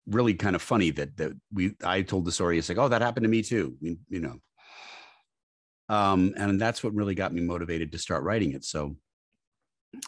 really 0.07 0.33
kind 0.33 0.55
of 0.55 0.61
funny 0.61 0.91
that 0.91 1.17
that 1.17 1.31
we 1.51 1.73
i 1.83 2.01
told 2.01 2.25
the 2.25 2.31
story 2.31 2.57
it's 2.57 2.69
like 2.69 2.77
oh 2.77 2.87
that 2.87 3.01
happened 3.01 3.23
to 3.23 3.29
me 3.29 3.41
too 3.41 3.75
you, 3.79 3.97
you 4.09 4.19
know. 4.19 4.39
Um 5.87 6.33
and 6.37 6.59
that's 6.59 6.83
what 6.83 6.95
really 6.95 7.15
got 7.15 7.33
me 7.33 7.41
motivated 7.41 7.91
to 7.91 7.99
start 7.99 8.23
writing 8.23 8.53
it. 8.53 8.63
So 8.63 8.95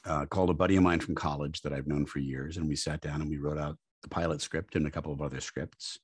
uh, 0.06 0.26
called 0.26 0.50
a 0.50 0.54
buddy 0.54 0.76
of 0.76 0.84
mine 0.84 1.00
from 1.00 1.16
college 1.16 1.62
that 1.62 1.72
i've 1.72 1.88
known 1.88 2.06
for 2.06 2.20
years 2.20 2.58
and 2.58 2.68
we 2.68 2.76
sat 2.76 3.00
down 3.00 3.22
and 3.22 3.30
we 3.30 3.38
wrote 3.38 3.58
out 3.58 3.78
the 4.02 4.10
pilot 4.10 4.42
script 4.42 4.76
and 4.76 4.86
a 4.86 4.92
couple 4.92 5.14
of 5.14 5.22
other 5.22 5.40
scripts 5.40 6.00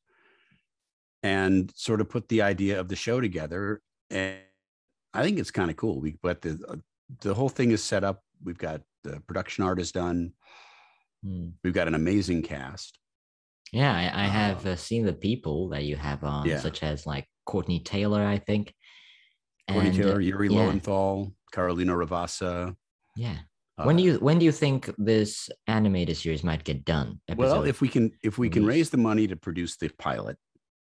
and 1.24 1.72
sort 1.76 2.02
of 2.02 2.10
put 2.10 2.28
the 2.28 2.42
idea 2.42 2.80
of 2.80 2.90
the 2.90 2.96
show 2.96 3.20
together. 3.20 3.82
And 4.10 4.38
i 5.14 5.24
think 5.24 5.40
it's 5.40 5.52
kind 5.52 5.72
of 5.72 5.78
cool. 5.78 6.00
We 6.00 6.18
but 6.22 6.42
the 6.42 6.60
uh, 6.68 6.76
the 7.22 7.34
whole 7.34 7.50
thing 7.50 7.72
is 7.72 7.84
set 7.84 8.04
up. 8.04 8.24
We've 8.44 8.58
got 8.58 8.82
the 9.04 9.22
production 9.22 9.64
art 9.64 9.80
is 9.80 9.92
done. 9.92 10.34
Hmm. 11.24 11.50
we've 11.64 11.74
got 11.74 11.88
an 11.88 11.96
amazing 11.96 12.44
cast 12.44 13.00
Yeah, 13.72 13.92
I, 13.92 14.26
I 14.26 14.28
have 14.28 14.66
Uh, 14.66 14.72
uh, 14.72 14.76
seen 14.76 15.06
the 15.06 15.14
people 15.14 15.70
that 15.70 15.84
you 15.84 15.96
have 15.96 16.24
on, 16.24 16.48
yeah. 16.48 16.60
such 16.60 16.84
as 16.84 17.08
like 17.08 17.28
Courtenay 17.46 17.80
Taylor, 17.80 18.24
I 18.24 18.38
think. 18.38 18.74
Courtney 19.70 19.90
And, 19.90 20.00
uh, 20.00 20.04
Taylor, 20.04 20.22
Yuri 20.22 20.50
yeah. 20.50 20.60
Lowenthal, 20.60 21.34
Carolina 21.52 21.94
Ravassa. 21.94 22.76
Yeah. 23.16 23.38
when 23.78 23.96
uh, 23.96 23.98
do 23.98 24.04
you 24.04 24.14
when 24.20 24.38
do 24.40 24.46
you 24.46 24.52
think 24.52 24.90
this 24.98 25.50
animated 25.68 26.18
series 26.18 26.44
might 26.44 26.64
get 26.64 26.86
done? 26.86 27.20
well, 27.36 27.64
if 27.64 27.82
we 27.82 27.88
can 27.88 28.12
if 28.22 28.38
we 28.38 28.50
can 28.50 28.66
raise 28.66 28.90
the 28.92 28.98
money 28.98 29.28
to 29.28 29.36
produce 29.36 29.78
the 29.78 29.90
pilot, 29.90 30.38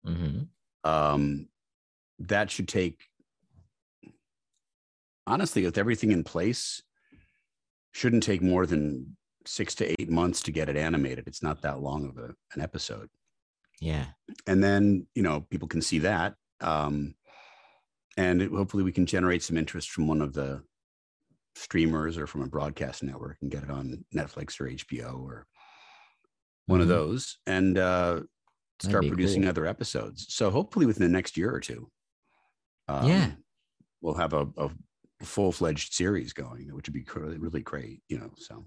hmm 0.05 0.43
um, 0.85 1.49
that 2.19 2.51
should 2.51 2.67
take 2.67 2.99
honestly 5.27 5.65
with 5.65 5.79
everything 5.79 6.11
in 6.11 6.25
place 6.25 6.83
shouldn't 7.93 8.25
take 8.25 8.43
more 8.43 8.67
than 8.67 9.17
six 9.47 9.75
to 9.75 9.87
eight 10.01 10.11
months 10.11 10.43
to 10.43 10.53
get 10.53 10.69
it 10.69 10.77
animated 10.77 11.27
it's 11.27 11.43
not 11.43 11.63
that 11.63 11.81
long 11.81 12.09
of 12.09 12.19
a, 12.19 12.35
an 12.55 12.61
episode 12.61 13.09
yeah, 13.81 14.07
and 14.47 14.63
then 14.63 15.09
you 15.17 15.23
know 15.25 15.41
people 15.51 15.67
can 15.67 15.83
see 15.83 15.99
that 16.01 16.37
um, 16.61 17.17
and 18.17 18.41
it, 18.43 18.51
hopefully 18.53 18.85
we 18.85 18.93
can 18.93 19.07
generate 19.07 19.43
some 19.43 19.57
interest 19.57 19.91
from 19.91 20.07
one 20.07 20.21
of 20.23 20.35
the 20.35 20.63
streamers 21.57 22.17
or 22.17 22.27
from 22.27 22.43
a 22.43 22.47
broadcast 22.47 23.03
network 23.03 23.39
and 23.43 23.51
get 23.51 23.63
it 23.65 23.71
on 23.71 24.05
netflix 24.15 24.61
or 24.61 24.69
hbo 24.69 25.21
or 25.21 25.47
one 26.67 26.81
of 26.81 26.87
Mhm. 26.87 26.91
those 26.91 27.39
and 27.47 27.77
uh, 27.77 28.23
start 28.81 29.07
producing 29.09 29.43
cool. 29.43 29.49
other 29.51 29.67
episodes 29.67 30.27
so 30.33 30.51
hopefully 30.51 30.87
within 30.87 31.03
the 31.03 31.13
next 31.13 31.37
year 31.37 31.53
or 31.53 31.61
two 31.61 31.91
um, 32.89 33.09
Yeah. 33.09 33.33
we'll 34.01 34.15
have 34.15 34.33
a, 34.33 34.47
a 34.57 34.71
full-fledged 35.23 35.93
series 35.93 36.33
going 36.33 36.75
which 36.75 36.89
would 36.89 36.95
be 36.95 37.05
really, 37.15 37.39
really 37.39 37.63
great 37.63 38.03
you 38.09 38.19
know 38.19 38.31
so 38.39 38.65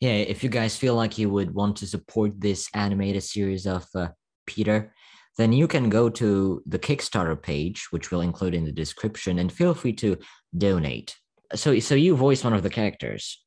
yeah. 0.00 0.10
If 0.10 0.42
you 0.42 0.50
guys 0.50 0.76
feel 0.76 0.94
like 0.94 1.18
you 1.18 1.30
would 1.30 1.54
want 1.54 1.76
to 1.76 1.86
support 1.86 2.40
this 2.40 2.68
animated 2.74 3.22
series 3.22 3.66
of 3.66 3.86
uh, 3.94 4.08
Peter, 4.46 4.92
then 5.36 5.52
you 5.52 5.68
can 5.68 5.88
go 5.88 6.08
to 6.10 6.62
the 6.66 6.78
Kickstarter 6.78 7.40
page, 7.40 7.86
which 7.90 8.10
we'll 8.10 8.22
include 8.22 8.54
in 8.54 8.64
the 8.64 8.72
description, 8.72 9.38
and 9.38 9.52
feel 9.52 9.74
free 9.74 9.92
to 9.94 10.16
donate. 10.56 11.16
So, 11.54 11.78
so 11.78 11.94
you 11.94 12.16
voice 12.16 12.44
one 12.44 12.52
of 12.52 12.62
the 12.62 12.70
characters. 12.70 13.42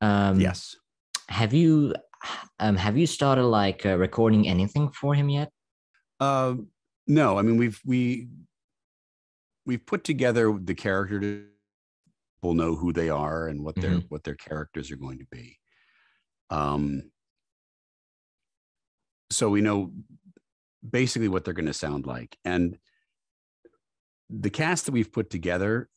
Um, 0.00 0.40
yes 0.40 0.76
Have 1.28 1.52
you 1.52 1.94
um 2.58 2.76
have 2.76 2.96
you 2.96 3.06
started 3.06 3.44
like 3.44 3.84
uh, 3.84 3.96
recording 3.96 4.48
anything 4.48 4.90
for 4.92 5.14
him 5.14 5.28
yet? 5.28 5.50
Uh, 6.18 6.54
no, 7.06 7.38
I 7.38 7.42
mean 7.42 7.56
we've 7.56 7.80
we 7.84 8.28
we've 9.66 9.84
put 9.84 10.04
together 10.04 10.56
the 10.62 10.74
character 10.74 11.20
to 11.20 11.44
people 12.40 12.54
know 12.54 12.74
who 12.74 12.92
they 12.92 13.10
are 13.10 13.48
and 13.48 13.62
what 13.62 13.74
their 13.76 13.96
what 14.08 14.24
their 14.24 14.34
characters 14.34 14.90
are 14.90 14.96
going 14.96 15.18
to 15.18 15.26
be. 15.30 15.59
Um, 16.50 17.10
so 19.30 19.48
we 19.48 19.60
know 19.60 19.92
basically 20.88 21.28
what 21.28 21.44
they're 21.44 21.54
going 21.54 21.66
to 21.66 21.72
sound 21.72 22.06
like, 22.06 22.36
and 22.44 22.78
the 24.28 24.50
cast 24.50 24.86
that 24.86 24.92
we've 24.92 25.12
put 25.12 25.30
together. 25.30 25.88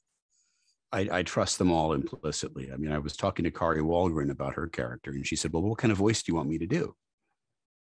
I, 0.91 1.09
I 1.11 1.23
trust 1.23 1.57
them 1.57 1.71
all 1.71 1.93
implicitly. 1.93 2.71
I 2.71 2.77
mean, 2.77 2.91
I 2.91 2.99
was 2.99 3.17
talking 3.17 3.45
to 3.45 3.49
Kari 3.51 3.81
Wahlgren 3.81 4.29
about 4.29 4.53
her 4.53 4.67
character, 4.67 5.09
and 5.09 5.25
she 5.25 5.35
said, 5.35 5.51
"Well, 5.51 5.63
what 5.63 5.79
kind 5.79 5.91
of 5.91 5.97
voice 5.97 6.21
do 6.21 6.31
you 6.31 6.35
want 6.35 6.49
me 6.49 6.59
to 6.59 6.67
do?" 6.67 6.95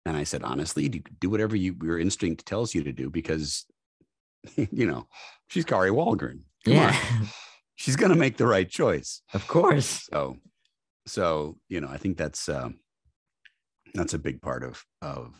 And 0.07 0.15
I 0.15 0.23
said, 0.23 0.41
honestly, 0.43 0.87
do, 0.87 1.01
do 1.19 1.29
whatever 1.29 1.55
you, 1.55 1.75
your 1.83 1.99
instinct 1.99 2.45
tells 2.45 2.73
you 2.73 2.83
to 2.83 2.93
do 2.93 3.09
because, 3.09 3.65
you 4.55 4.87
know, 4.87 5.07
she's 5.49 5.65
Kari 5.65 5.89
Wahlgren. 5.91 6.39
Come 6.63 6.77
on. 6.77 6.93
yeah, 6.93 7.19
She's 7.75 7.97
going 7.97 8.11
to 8.11 8.17
make 8.17 8.37
the 8.37 8.47
right 8.47 8.69
choice. 8.69 9.21
of 9.33 9.47
course. 9.47 10.07
So, 10.11 10.37
so, 11.07 11.57
you 11.69 11.81
know, 11.81 11.87
I 11.89 11.97
think 11.97 12.17
that's, 12.17 12.49
um, 12.49 12.79
that's 13.93 14.13
a 14.13 14.19
big 14.19 14.41
part 14.41 14.63
of, 14.63 14.83
of 15.01 15.33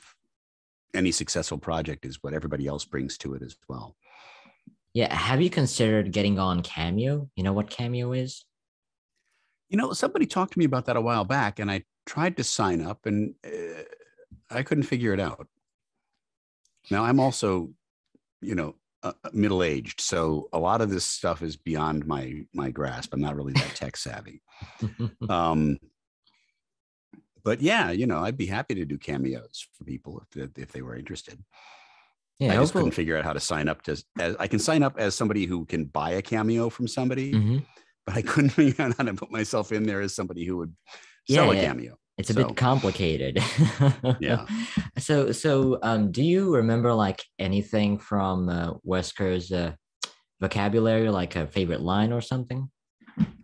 any 0.94 1.12
successful 1.12 1.58
project 1.58 2.06
is 2.06 2.20
what 2.22 2.34
everybody 2.34 2.68
else 2.68 2.86
brings 2.86 3.18
to 3.20 3.34
it 3.34 3.42
as 3.42 3.56
well. 3.68 3.96
Yeah, 4.94 5.14
have 5.14 5.42
you 5.42 5.50
considered 5.50 6.12
getting 6.12 6.40
on 6.40 6.64
Cameo? 6.64 7.30
You 7.36 7.44
know 7.44 7.54
what 7.54 7.70
Cameo 7.70 8.14
is? 8.14 8.46
You 9.70 9.78
know, 9.78 9.94
somebody 9.94 10.26
talked 10.26 10.54
to 10.54 10.60
me 10.60 10.66
about 10.66 10.86
that 10.86 10.96
a 10.96 11.02
while 11.02 11.26
back 11.26 11.60
and 11.60 11.70
I 11.70 11.84
tried 12.06 12.38
to 12.38 12.44
sign 12.44 12.82
up 12.82 13.06
and 13.06 13.36
uh, 13.46 13.84
I 14.50 14.64
couldn't 14.64 14.86
figure 14.86 15.14
it 15.14 15.20
out. 15.20 15.48
Now 16.90 17.04
I'm 17.04 17.20
also, 17.20 17.72
you 18.42 18.56
know, 18.56 18.76
uh, 19.24 19.30
middle 19.34 19.64
aged, 19.64 20.02
so 20.02 20.50
a 20.54 20.60
lot 20.60 20.82
of 20.82 20.90
this 20.90 21.06
stuff 21.06 21.42
is 21.42 21.56
beyond 21.58 22.06
my 22.06 22.46
my 22.54 22.70
grasp. 22.72 23.14
I'm 23.14 23.22
not 23.22 23.36
really 23.36 23.54
that 23.54 23.76
tech 23.76 23.98
savvy. 23.98 24.42
Um, 25.30 25.78
but 27.44 27.62
yeah, 27.62 27.92
you 27.92 28.08
know, 28.08 28.20
I'd 28.24 28.38
be 28.38 28.46
happy 28.48 28.76
to 28.76 28.86
do 28.86 28.98
cameos 28.98 29.66
for 29.78 29.84
people 29.86 30.22
if 30.36 30.54
they, 30.54 30.62
if 30.62 30.72
they 30.72 30.82
were 30.82 30.96
interested. 30.96 31.42
Yeah, 32.40 32.48
I 32.48 32.52
just 32.56 32.60
hopefully- 32.74 32.82
couldn't 32.84 32.96
figure 32.96 33.18
out 33.18 33.24
how 33.24 33.34
to 33.34 33.40
sign 33.40 33.68
up 33.70 33.82
to. 33.84 34.04
As, 34.20 34.36
I 34.40 34.48
can 34.48 34.60
sign 34.60 34.84
up 34.84 34.96
as 35.00 35.16
somebody 35.16 35.46
who 35.46 35.66
can 35.66 35.86
buy 35.86 36.12
a 36.12 36.22
cameo 36.22 36.70
from 36.70 36.88
somebody, 36.88 37.34
Mhm. 37.34 37.66
but 38.06 38.16
I 38.18 38.22
couldn't 38.22 38.50
figure 38.62 38.84
out 38.86 38.96
how 38.98 39.06
to 39.06 39.14
put 39.14 39.32
myself 39.32 39.72
in 39.72 39.84
there 39.84 40.02
as 40.02 40.14
somebody 40.14 40.44
who 40.46 40.58
would 40.58 40.76
sell 41.30 41.46
Yeah, 41.46 41.52
a 41.52 41.56
yeah. 41.56 41.68
cameo. 41.68 41.98
It's 42.18 42.30
a 42.30 42.34
So- 42.34 42.48
bit 42.48 42.56
complicated. 42.58 43.40
Yeah. 44.20 44.46
So, 45.00 45.32
so 45.32 45.78
um, 45.84 46.12
do 46.12 46.24
you 46.24 46.56
remember 46.56 46.92
like 46.92 47.22
anything 47.38 48.00
from 48.00 48.50
uh, 48.50 48.74
Wesker's 48.84 49.52
uh, 49.52 49.74
vocabulary, 50.42 51.12
like 51.12 51.36
a 51.36 51.46
favorite 51.46 51.82
line 51.82 52.12
or 52.12 52.20
something? 52.20 52.72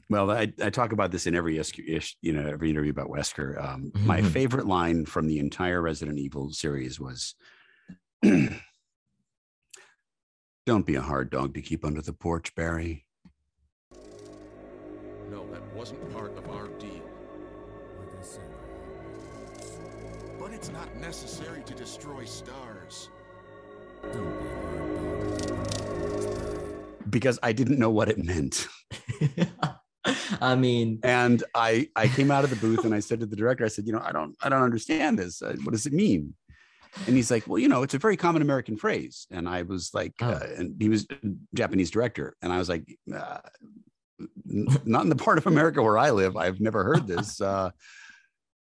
Well, 0.09 0.31
I, 0.31 0.51
I 0.61 0.71
talk 0.71 0.93
about 0.93 1.11
this 1.11 1.27
in 1.27 1.35
every 1.35 1.59
ish, 1.59 1.77
ish- 1.77 2.17
you 2.21 2.33
know 2.33 2.47
every 2.47 2.71
interview 2.71 2.89
about 2.89 3.09
Wesker. 3.09 3.63
Um, 3.63 3.91
My 3.99 4.21
Mhm. 4.21 4.31
favorite 4.31 4.65
line 4.65 5.05
from 5.05 5.27
the 5.27 5.37
entire 5.37 5.79
Resident 5.81 6.17
Evil 6.17 6.49
series 6.51 6.99
was, 6.99 7.35
"Don't 10.65 10.85
be 10.85 10.95
a 10.95 11.01
hard 11.01 11.29
dog 11.29 11.53
to 11.53 11.61
keep 11.61 11.85
under 11.85 12.01
the 12.01 12.13
porch, 12.13 12.55
Barry." 12.55 13.05
No, 15.29 15.45
that 15.51 15.61
wasn't 15.75 16.11
part 16.13 16.35
of 16.37 16.49
our 16.49 16.67
deal. 16.79 16.92
But 20.43 20.51
it's 20.51 20.69
not 20.73 20.93
necessary 20.97 21.63
to 21.63 21.73
destroy 21.73 22.25
stars. 22.25 23.09
Because 27.09 27.39
I 27.41 27.53
didn't 27.53 27.79
know 27.79 27.89
what 27.89 28.09
it 28.09 28.21
meant, 28.21 28.67
I 30.41 30.55
mean, 30.55 30.99
and 31.01 31.41
I 31.55 31.87
I 31.95 32.09
came 32.09 32.29
out 32.29 32.43
of 32.43 32.49
the 32.49 32.57
booth 32.57 32.83
and 32.83 32.93
I 32.93 32.99
said 32.99 33.21
to 33.21 33.25
the 33.25 33.37
director, 33.37 33.63
I 33.63 33.69
said, 33.69 33.87
"You 33.87 33.93
know, 33.93 34.01
I 34.03 34.11
don't 34.11 34.35
I 34.43 34.49
don't 34.49 34.63
understand 34.63 35.17
this. 35.17 35.41
Uh, 35.41 35.55
What 35.63 35.71
does 35.71 35.85
it 35.85 35.93
mean?" 35.93 36.33
And 37.07 37.15
he's 37.15 37.31
like, 37.31 37.47
"Well, 37.47 37.59
you 37.59 37.69
know, 37.69 37.81
it's 37.83 37.93
a 37.93 37.97
very 37.99 38.17
common 38.17 38.41
American 38.41 38.75
phrase." 38.75 39.27
And 39.31 39.47
I 39.47 39.61
was 39.61 39.91
like, 39.93 40.13
Oh. 40.21 40.27
uh, 40.31 40.47
and 40.57 40.75
he 40.81 40.89
was 40.89 41.07
a 41.09 41.15
Japanese 41.55 41.89
director, 41.89 42.35
and 42.41 42.51
I 42.51 42.57
was 42.57 42.67
like, 42.67 42.83
uh, 43.15 43.39
n- 44.49 44.67
"Not 44.83 45.03
in 45.03 45.09
the 45.09 45.15
part 45.15 45.37
of 45.37 45.47
America 45.47 45.81
where 45.81 45.97
I 45.97 46.11
live. 46.11 46.35
I've 46.35 46.59
never 46.59 46.83
heard 46.83 47.07
this." 47.07 47.39
Uh, 47.39 47.71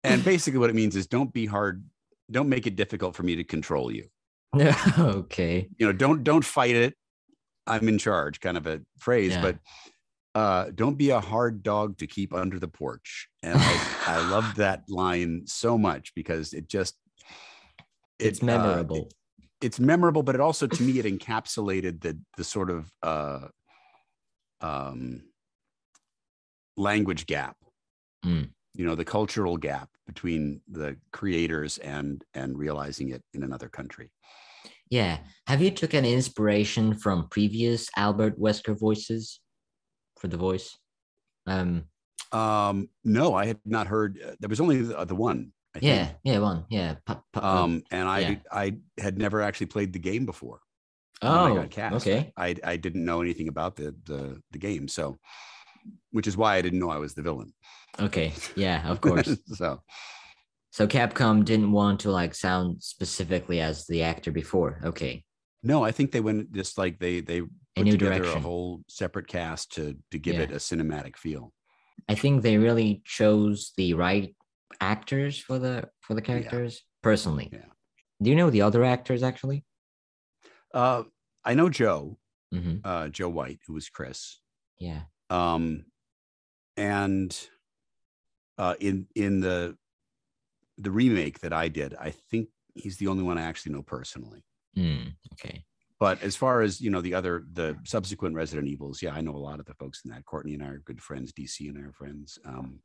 and 0.06 0.24
basically, 0.24 0.60
what 0.60 0.70
it 0.70 0.76
means 0.76 0.96
is, 0.96 1.08
don't 1.08 1.32
be 1.34 1.46
hard. 1.46 1.84
Don't 2.32 2.50
make 2.50 2.66
it 2.68 2.76
difficult 2.76 3.16
for 3.16 3.24
me 3.24 3.36
to 3.36 3.44
control 3.44 3.92
you. 3.92 4.08
okay. 4.98 5.68
You 5.78 5.86
know, 5.88 5.94
don't 5.94 6.24
don't 6.24 6.46
fight 6.46 6.76
it. 6.76 6.96
I'm 7.68 7.88
in 7.90 7.98
charge, 7.98 8.40
kind 8.40 8.58
of 8.58 8.68
a 8.68 8.82
phrase, 9.00 9.32
Yeah. 9.34 9.42
but 9.42 9.58
uh, 10.40 10.72
don't 10.76 10.98
be 10.98 11.10
a 11.12 11.20
hard 11.20 11.64
dog 11.64 11.98
to 11.98 12.08
keep 12.08 12.34
under 12.34 12.60
the 12.60 12.68
porch. 12.68 13.28
And 13.42 13.58
I, 13.58 14.04
I 14.06 14.30
loved 14.30 14.58
that 14.58 14.84
line 14.90 15.44
so 15.46 15.78
much 15.78 16.14
because 16.14 16.54
it 16.54 16.68
just 16.68 16.96
It's 18.20 18.40
it, 18.40 18.44
uh, 18.44 18.46
memorable. 18.46 19.10
it's 19.62 19.80
memorable, 19.80 20.24
but 20.24 20.36
it 20.36 20.42
also 20.42 20.68
to 20.68 20.84
me 20.84 21.00
it 21.00 21.06
encapsulated 21.06 22.02
the 22.02 22.20
the 22.38 22.44
sort 22.44 22.70
of 22.70 22.92
uh, 23.04 23.48
um, 24.62 25.22
language 26.78 27.26
gap. 27.26 27.56
Mm. 28.26 28.50
You 28.76 28.86
know, 28.86 28.96
the 28.96 29.06
cultural 29.06 29.58
gap 29.58 29.90
between 30.08 30.62
the 30.70 30.98
creators 31.12 31.78
and 31.80 32.24
and 32.34 32.58
realizing 32.58 33.10
it 33.10 33.24
in 33.34 33.44
another 33.44 33.70
country. 33.70 34.10
yeah. 34.90 35.18
Have 35.48 35.62
you 35.62 35.72
took 35.72 35.94
an 35.94 36.06
inspiration 36.06 36.94
from 36.96 37.28
previous 37.30 37.90
Albert 37.98 38.40
Wesker 38.40 38.78
voices 38.80 39.40
for 40.20 40.28
the 40.28 40.38
voice? 40.38 40.78
Um. 41.48 41.86
Um, 42.32 42.90
no, 43.04 43.34
I 43.34 43.46
had 43.46 43.60
not 43.66 43.88
heard. 43.88 44.20
Uh, 44.26 44.36
there 44.40 44.50
was 44.50 44.60
only 44.60 44.82
the, 44.82 45.06
the 45.06 45.16
one. 45.16 45.54
I 45.76 45.80
Yeah. 45.82 46.06
think. 46.06 46.18
Yeah. 46.24 46.40
One. 46.40 46.66
Yeah. 46.70 46.96
pu- 47.06 47.22
uh, 47.36 47.40
Um, 47.64 47.84
and 47.92 48.08
I 48.10 48.20
yeah. 48.20 48.36
I 48.52 48.78
had 48.98 49.18
never 49.18 49.42
actually 49.42 49.68
played 49.68 49.94
the 49.94 50.00
game 50.00 50.26
before. 50.26 50.60
I 51.22 51.50
oh. 51.50 51.56
got 51.56 51.70
cast. 51.72 51.96
Okay. 52.08 52.34
I 52.36 52.56
I 52.64 52.76
didn't 52.78 53.06
know 53.06 53.22
anything 53.22 53.48
about 53.48 53.76
the 53.76 53.96
the 54.04 54.42
the 54.52 54.58
game, 54.60 54.88
so 54.88 55.18
which 56.12 56.28
is 56.28 56.36
why 56.36 56.56
I 56.58 56.62
didn't 56.62 56.80
know 56.80 56.90
I 56.90 56.98
was 56.98 57.14
the 57.14 57.22
villain. 57.22 57.54
Okay. 58.00 58.34
Yeah. 58.56 58.88
Of 58.90 59.02
course. 59.06 59.38
so 59.54 59.82
So 60.72 60.88
Capcom 60.88 61.46
didn't 61.46 61.72
want 61.72 62.02
to 62.02 62.12
like 62.12 62.36
sound 62.36 62.82
specifically 62.84 63.62
as 63.62 63.86
the 63.88 64.04
actor 64.04 64.32
before. 64.32 64.80
Okay. 64.84 65.24
no, 65.64 65.84
I 65.84 65.92
think 65.92 66.12
they 66.12 66.22
went 66.22 66.52
just 66.54 66.78
like 66.78 67.00
they 67.00 67.22
they 67.22 67.42
put 67.42 67.84
new 67.86 67.92
together 67.92 68.20
direction. 68.20 68.38
a 68.38 68.42
whole 68.42 68.82
separate 68.88 69.28
cast 69.28 69.74
to 69.76 69.96
to 70.12 70.20
give 70.20 70.36
Yeah. 70.36 70.44
it 70.44 70.52
a 70.52 70.56
cinematic 70.60 71.16
feel. 71.18 71.52
I 72.10 72.16
think 72.16 72.42
they 72.44 72.58
really 72.58 73.02
chose 73.06 73.72
the 73.78 73.94
right 73.96 74.36
actors 74.82 75.40
for 75.40 75.58
the 75.60 75.90
for 76.02 76.14
the 76.16 76.22
characters 76.22 76.84
personally. 77.02 77.50
Yeah. 77.52 77.70
Do 78.22 78.30
you 78.30 78.36
know 78.36 78.50
the 78.50 78.62
other 78.62 78.84
actors 78.84 79.24
actually? 79.24 79.64
Uh, 80.74 81.04
I 81.44 81.54
know 81.54 81.70
Joe, 81.70 82.18
hmm 82.52 82.78
uh, 82.84 83.08
Joe 83.08 83.30
White, 83.30 83.60
who 83.66 83.74
was 83.74 83.90
Chris. 83.90 84.42
Yeah. 84.80 85.04
um 85.30 85.86
and 86.78 87.32
uh 88.58 88.76
in 88.80 89.08
in 89.16 89.40
the 89.40 89.76
the 90.78 90.92
remake 90.92 91.40
that 91.40 91.54
i 91.54 91.68
did 91.68 91.94
i 92.00 92.10
think 92.32 92.50
he's 92.74 92.98
the 92.98 93.08
only 93.08 93.24
one 93.24 93.38
i 93.38 93.42
actually 93.44 93.72
know 93.74 93.82
personally 93.82 94.44
Mm, 94.78 95.14
okay. 95.34 95.64
but 96.02 96.22
as 96.22 96.36
far 96.36 96.62
as 96.62 96.82
you 96.82 96.90
know 96.90 97.00
the 97.00 97.14
other 97.14 97.46
the 97.54 97.78
subsequent 97.86 98.36
resident 98.36 98.68
evils 98.68 99.02
yeah 99.02 99.14
i 99.14 99.22
know 99.22 99.36
a 99.36 99.38
lot 99.38 99.62
of 99.62 99.66
the 99.66 99.74
folks 99.76 100.02
in 100.04 100.12
that 100.12 100.26
courtney 100.26 100.54
and 100.54 100.62
i 100.64 100.68
are 100.68 100.80
good 100.86 101.02
friends 101.02 101.32
dc 101.32 101.58
and 101.62 101.78
i 101.78 101.82
are 101.88 101.94
friends 101.94 102.38
um 102.46 102.80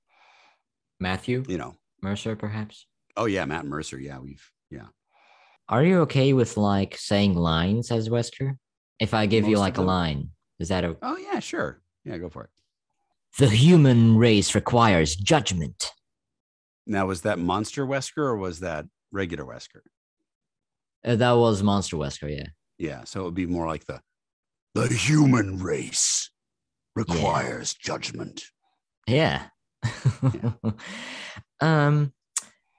Matthew 1.00 1.44
you 1.48 1.58
know 1.58 1.76
Mercer, 2.02 2.36
perhaps. 2.36 2.86
oh 3.16 3.26
yeah 3.26 3.44
matt 3.44 3.66
mercer 3.66 3.98
yeah 3.98 4.18
we've 4.18 4.48
yeah 4.70 4.86
Are 5.68 5.84
you 5.84 6.00
okay 6.02 6.32
with 6.32 6.56
like 6.56 6.96
saying 6.96 7.34
lines 7.34 7.90
as 7.90 8.08
Wesker? 8.08 8.56
If 8.98 9.14
I 9.14 9.26
give 9.26 9.44
you 9.44 9.52
Most 9.56 9.58
of 9.58 9.60
like 9.66 9.74
a 9.74 9.80
them. 9.80 9.86
line, 9.86 10.30
is 10.58 10.68
that 10.68 10.84
a 10.84 10.96
oh 11.02 11.16
yeah 11.16 11.40
sure 11.40 11.80
yeah 12.04 12.18
go 12.18 12.28
for 12.28 12.44
it 12.44 12.50
the 13.38 13.48
human 13.48 14.16
race 14.16 14.54
requires 14.54 15.14
judgment? 15.16 15.90
now 16.86 17.06
was 17.06 17.20
that 17.22 17.38
monster 17.38 17.86
wesker 17.86 18.18
or 18.18 18.36
was 18.36 18.60
that 18.60 18.84
regular 19.12 19.44
wesker 19.44 19.80
Uh, 21.04 21.16
that 21.16 21.32
was 21.32 21.62
Monster 21.62 21.96
Wesker, 21.96 22.28
yeah. 22.36 22.48
yeah 22.78 23.04
so 23.04 23.20
it 23.20 23.24
would 23.24 23.34
be 23.34 23.46
more 23.46 23.66
like 23.66 23.84
the 23.86 24.00
the 24.74 24.88
human 24.88 25.58
race 25.58 26.30
requires 26.96 27.74
judgment 27.74 28.42
Yeah. 29.06 29.46
um 31.60 32.12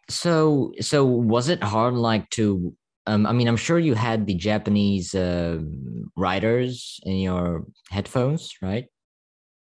so 0.10 0.74
so 0.82 1.06
was 1.06 1.48
it 1.50 1.64
hard 1.64 1.94
like 1.94 2.30
to 2.32 2.76
um 3.08 3.26
I 3.26 3.32
mean 3.34 3.48
I'm 3.48 3.58
sure 3.58 3.80
you 3.80 3.94
had 3.96 4.26
the 4.28 4.36
Japanese 4.36 5.16
um 5.16 6.12
writers 6.18 7.00
in 7.04 7.16
your 7.18 7.66
headphones, 7.90 8.54
right? 8.62 8.86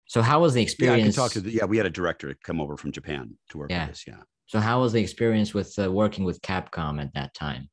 So 0.10 0.24
how 0.24 0.42
was 0.42 0.56
the 0.56 0.60
Yeah, 0.60 0.64
I 0.64 0.66
experience? 0.66 1.16
can 1.16 1.24
talk 1.24 1.32
to 1.34 1.42
the, 1.42 1.52
yeah, 1.52 1.66
we 1.66 1.78
had 1.78 1.86
a 1.86 1.90
director 1.92 2.36
come 2.44 2.60
over 2.60 2.76
from 2.78 2.92
Japan 2.92 3.38
to 3.50 3.60
work 3.60 3.70
Yeah. 3.70 3.86
with 3.86 3.92
us. 3.92 4.06
Yeah. 4.08 4.24
so 4.48 4.60
how 4.60 4.82
was 4.82 4.92
the 4.94 5.00
experience 5.02 5.54
with 5.54 5.78
uh, 5.78 5.92
working 5.92 6.24
with 6.26 6.42
Capcom 6.42 7.00
at 7.00 7.14
that 7.14 7.36
time? 7.36 7.70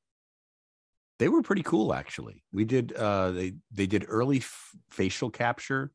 They 1.18 1.28
were 1.30 1.40
pretty 1.42 1.62
cool 1.62 1.94
actually. 1.94 2.44
We 2.52 2.64
did 2.66 2.92
uh 2.92 3.30
they 3.30 3.54
they 3.70 3.86
did 3.86 4.04
early 4.06 4.38
f- 4.38 4.70
facial 4.90 5.30
capture. 5.30 5.92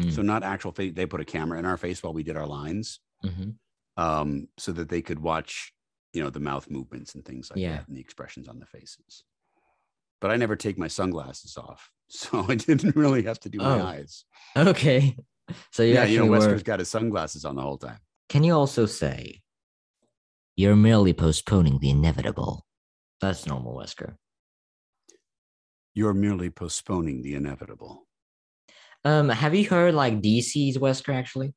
Mm. 0.00 0.10
So 0.10 0.22
not 0.22 0.42
actual 0.42 0.72
face 0.72 0.94
they 0.96 1.04
put 1.04 1.20
a 1.20 1.24
camera 1.26 1.58
in 1.58 1.66
our 1.66 1.76
face 1.76 2.02
while 2.02 2.14
we 2.14 2.22
did 2.22 2.36
our 2.36 2.46
lines 2.46 3.00
hmm 3.22 3.50
um 3.96 4.48
so 4.58 4.72
that 4.72 4.88
they 4.88 5.02
could 5.02 5.18
watch, 5.20 5.72
you 6.14 6.22
know, 6.22 6.30
the 6.30 6.40
mouth 6.40 6.68
movements 6.70 7.14
and 7.14 7.24
things 7.26 7.50
like 7.50 7.60
Yeah. 7.60 7.76
that 7.76 7.88
and 7.88 7.96
the 7.96 8.00
expressions 8.00 8.48
on 8.48 8.58
the 8.58 8.66
faces. 8.66 9.22
But 10.22 10.30
I 10.30 10.36
never 10.36 10.56
take 10.56 10.78
my 10.78 10.88
sunglasses 10.88 11.56
off. 11.58 11.90
So 12.08 12.44
I 12.48 12.54
didn't 12.54 12.96
really 12.96 13.22
have 13.24 13.40
to 13.40 13.48
do 13.50 13.58
my 13.58 13.80
Oh. 13.80 13.84
eyes. 13.92 14.24
Okay. 14.56 15.16
So 15.72 15.82
you 15.82 15.94
yeah, 15.94 16.04
you 16.04 16.18
know, 16.18 16.26
were, 16.26 16.38
Wesker's 16.38 16.62
got 16.62 16.78
his 16.78 16.90
sunglasses 16.90 17.44
on 17.44 17.56
the 17.56 17.62
whole 17.62 17.78
time. 17.78 17.98
Can 18.28 18.44
you 18.44 18.54
also 18.54 18.86
say 18.86 19.42
you're 20.56 20.76
merely 20.76 21.12
postponing 21.12 21.78
the 21.80 21.90
inevitable? 21.90 22.64
That's 23.20 23.46
normal, 23.46 23.76
Wesker. 23.76 24.16
You're 25.94 26.14
merely 26.14 26.50
postponing 26.50 27.22
the 27.22 27.34
inevitable. 27.34 28.06
Um, 29.04 29.28
have 29.28 29.54
you 29.54 29.68
heard 29.68 29.94
like 29.94 30.20
DC's 30.20 30.78
Wesker 30.78 31.14
actually? 31.14 31.54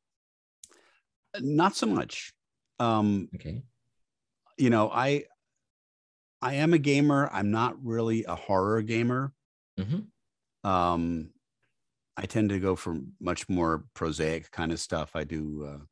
Not 1.39 1.75
so 1.75 1.87
much. 1.87 2.33
Um, 2.79 3.29
Okay. 3.35 3.63
you 4.57 4.69
know, 4.69 4.89
I 4.91 5.23
I 6.41 6.55
am 6.55 6.73
a 6.73 6.77
gamer. 6.77 7.29
I'm 7.31 7.51
not 7.51 7.83
really 7.83 8.25
a 8.25 8.35
horror 8.35 8.81
gamer. 8.81 9.33
hmm 9.79 9.99
Um, 10.63 11.31
I 12.17 12.25
tend 12.25 12.49
to 12.49 12.59
go 12.59 12.75
for 12.75 12.97
much 13.19 13.47
more 13.47 13.85
prosaic 13.93 14.49
kind 14.51 14.71
of 14.71 14.79
stuff. 14.79 15.11
I 15.15 15.23
do 15.23 15.65
uh, 15.65 15.83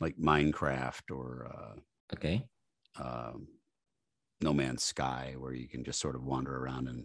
like 0.00 0.16
Minecraft 0.16 1.10
or 1.16 1.50
uh, 1.54 1.80
Okay. 2.14 2.44
um 3.00 3.46
No 4.40 4.52
Man's 4.52 4.82
Sky, 4.82 5.34
where 5.38 5.52
you 5.52 5.68
can 5.68 5.84
just 5.84 6.00
sort 6.00 6.16
of 6.16 6.24
wander 6.24 6.56
around 6.56 6.88
and 6.88 7.04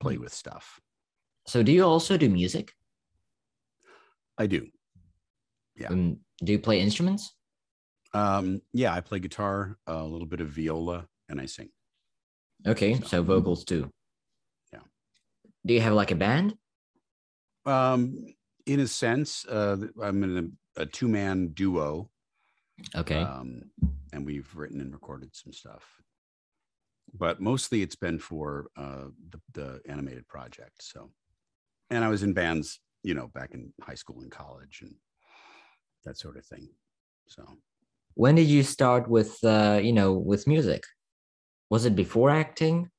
play 0.00 0.14
Hmm. 0.16 0.22
with 0.22 0.32
stuff. 0.32 0.80
So 1.46 1.62
do 1.62 1.72
you 1.72 1.84
also 1.84 2.16
do 2.16 2.28
music? 2.30 2.72
I 4.38 4.46
do. 4.46 4.68
Yeah. 5.76 5.88
Um, 5.88 6.20
do 6.42 6.52
you 6.52 6.58
play 6.58 6.80
instruments? 6.80 7.34
Um, 8.14 8.62
yeah, 8.72 8.94
I 8.94 9.00
play 9.00 9.18
guitar, 9.18 9.76
a 9.86 10.02
little 10.04 10.26
bit 10.26 10.40
of 10.40 10.48
viola, 10.48 11.06
and 11.28 11.40
I 11.40 11.46
sing. 11.46 11.68
Okay, 12.66 12.94
So- 13.00 13.06
so 13.06 13.22
vocals 13.22 13.64
too. 13.64 13.90
Yeah. 14.72 14.80
Do 15.66 15.74
you 15.74 15.80
have 15.82 15.92
like 15.94 16.12
a 16.12 16.16
band? 16.16 16.56
Um, 17.66 18.26
in 18.66 18.80
a 18.80 18.86
sense, 18.86 19.46
uh, 19.46 19.76
I'm 20.02 20.24
in 20.24 20.54
a, 20.76 20.82
a 20.82 20.86
two 20.86 21.08
man 21.08 21.48
duo. 21.48 22.10
Okay. 22.96 23.20
Um, 23.20 23.62
and 24.12 24.26
we've 24.26 24.50
written 24.54 24.80
and 24.80 24.92
recorded 24.92 25.34
some 25.34 25.52
stuff. 25.52 25.84
But 27.12 27.40
mostly 27.40 27.82
it's 27.82 27.96
been 27.96 28.18
for 28.18 28.66
uh, 28.76 29.06
the, 29.30 29.40
the 29.52 29.80
animated 29.88 30.26
project. 30.26 30.82
So, 30.82 31.10
and 31.90 32.04
I 32.04 32.08
was 32.08 32.22
in 32.22 32.32
bands, 32.32 32.80
you 33.02 33.14
know, 33.14 33.28
back 33.28 33.54
in 33.54 33.72
high 33.80 33.94
school 33.94 34.22
and 34.22 34.30
college 34.30 34.80
and 34.82 34.94
that 36.04 36.18
sort 36.18 36.36
of 36.36 36.44
thing. 36.44 36.68
So, 37.28 37.44
when 38.14 38.34
did 38.34 38.46
you 38.46 38.62
start 38.62 39.08
with 39.08 39.42
uh, 39.44 39.80
you 39.82 39.92
know, 39.92 40.14
with 40.14 40.46
music? 40.46 40.82
Was 41.70 41.84
it 41.84 41.94
before 41.94 42.30
acting? 42.30 42.90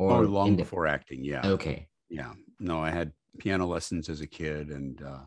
oh, 0.00 0.22
in 0.22 0.32
long 0.32 0.56
before 0.56 0.86
acting. 0.86 1.24
Yeah. 1.24 1.46
Okay. 1.46 1.88
Yeah. 2.08 2.32
No, 2.60 2.82
I 2.82 2.90
had 2.90 3.12
piano 3.36 3.66
lessons 3.66 4.08
as 4.08 4.20
a 4.20 4.26
kid 4.26 4.70
and 4.70 5.02
uh, 5.02 5.26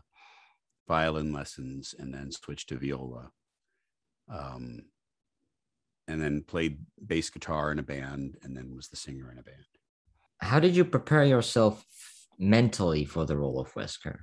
violin 0.88 1.32
lessons 1.32 1.94
and 1.98 2.12
then 2.12 2.30
switched 2.32 2.68
to 2.70 2.76
viola. 2.76 3.30
Um, 4.28 4.86
and 6.08 6.20
then 6.20 6.42
played 6.42 6.84
bass 7.06 7.30
guitar 7.30 7.70
in 7.70 7.78
a 7.78 7.82
band 7.84 8.36
and 8.42 8.56
then 8.56 8.74
was 8.74 8.88
the 8.88 8.96
singer 8.96 9.30
in 9.30 9.38
a 9.38 9.42
band. 9.42 9.64
How 10.40 10.58
did 10.58 10.74
you 10.74 10.84
prepare 10.84 11.24
yourself 11.24 11.84
mentally 12.38 13.04
for 13.04 13.24
the 13.26 13.36
role 13.36 13.60
of 13.60 13.72
Wesker? 13.74 14.20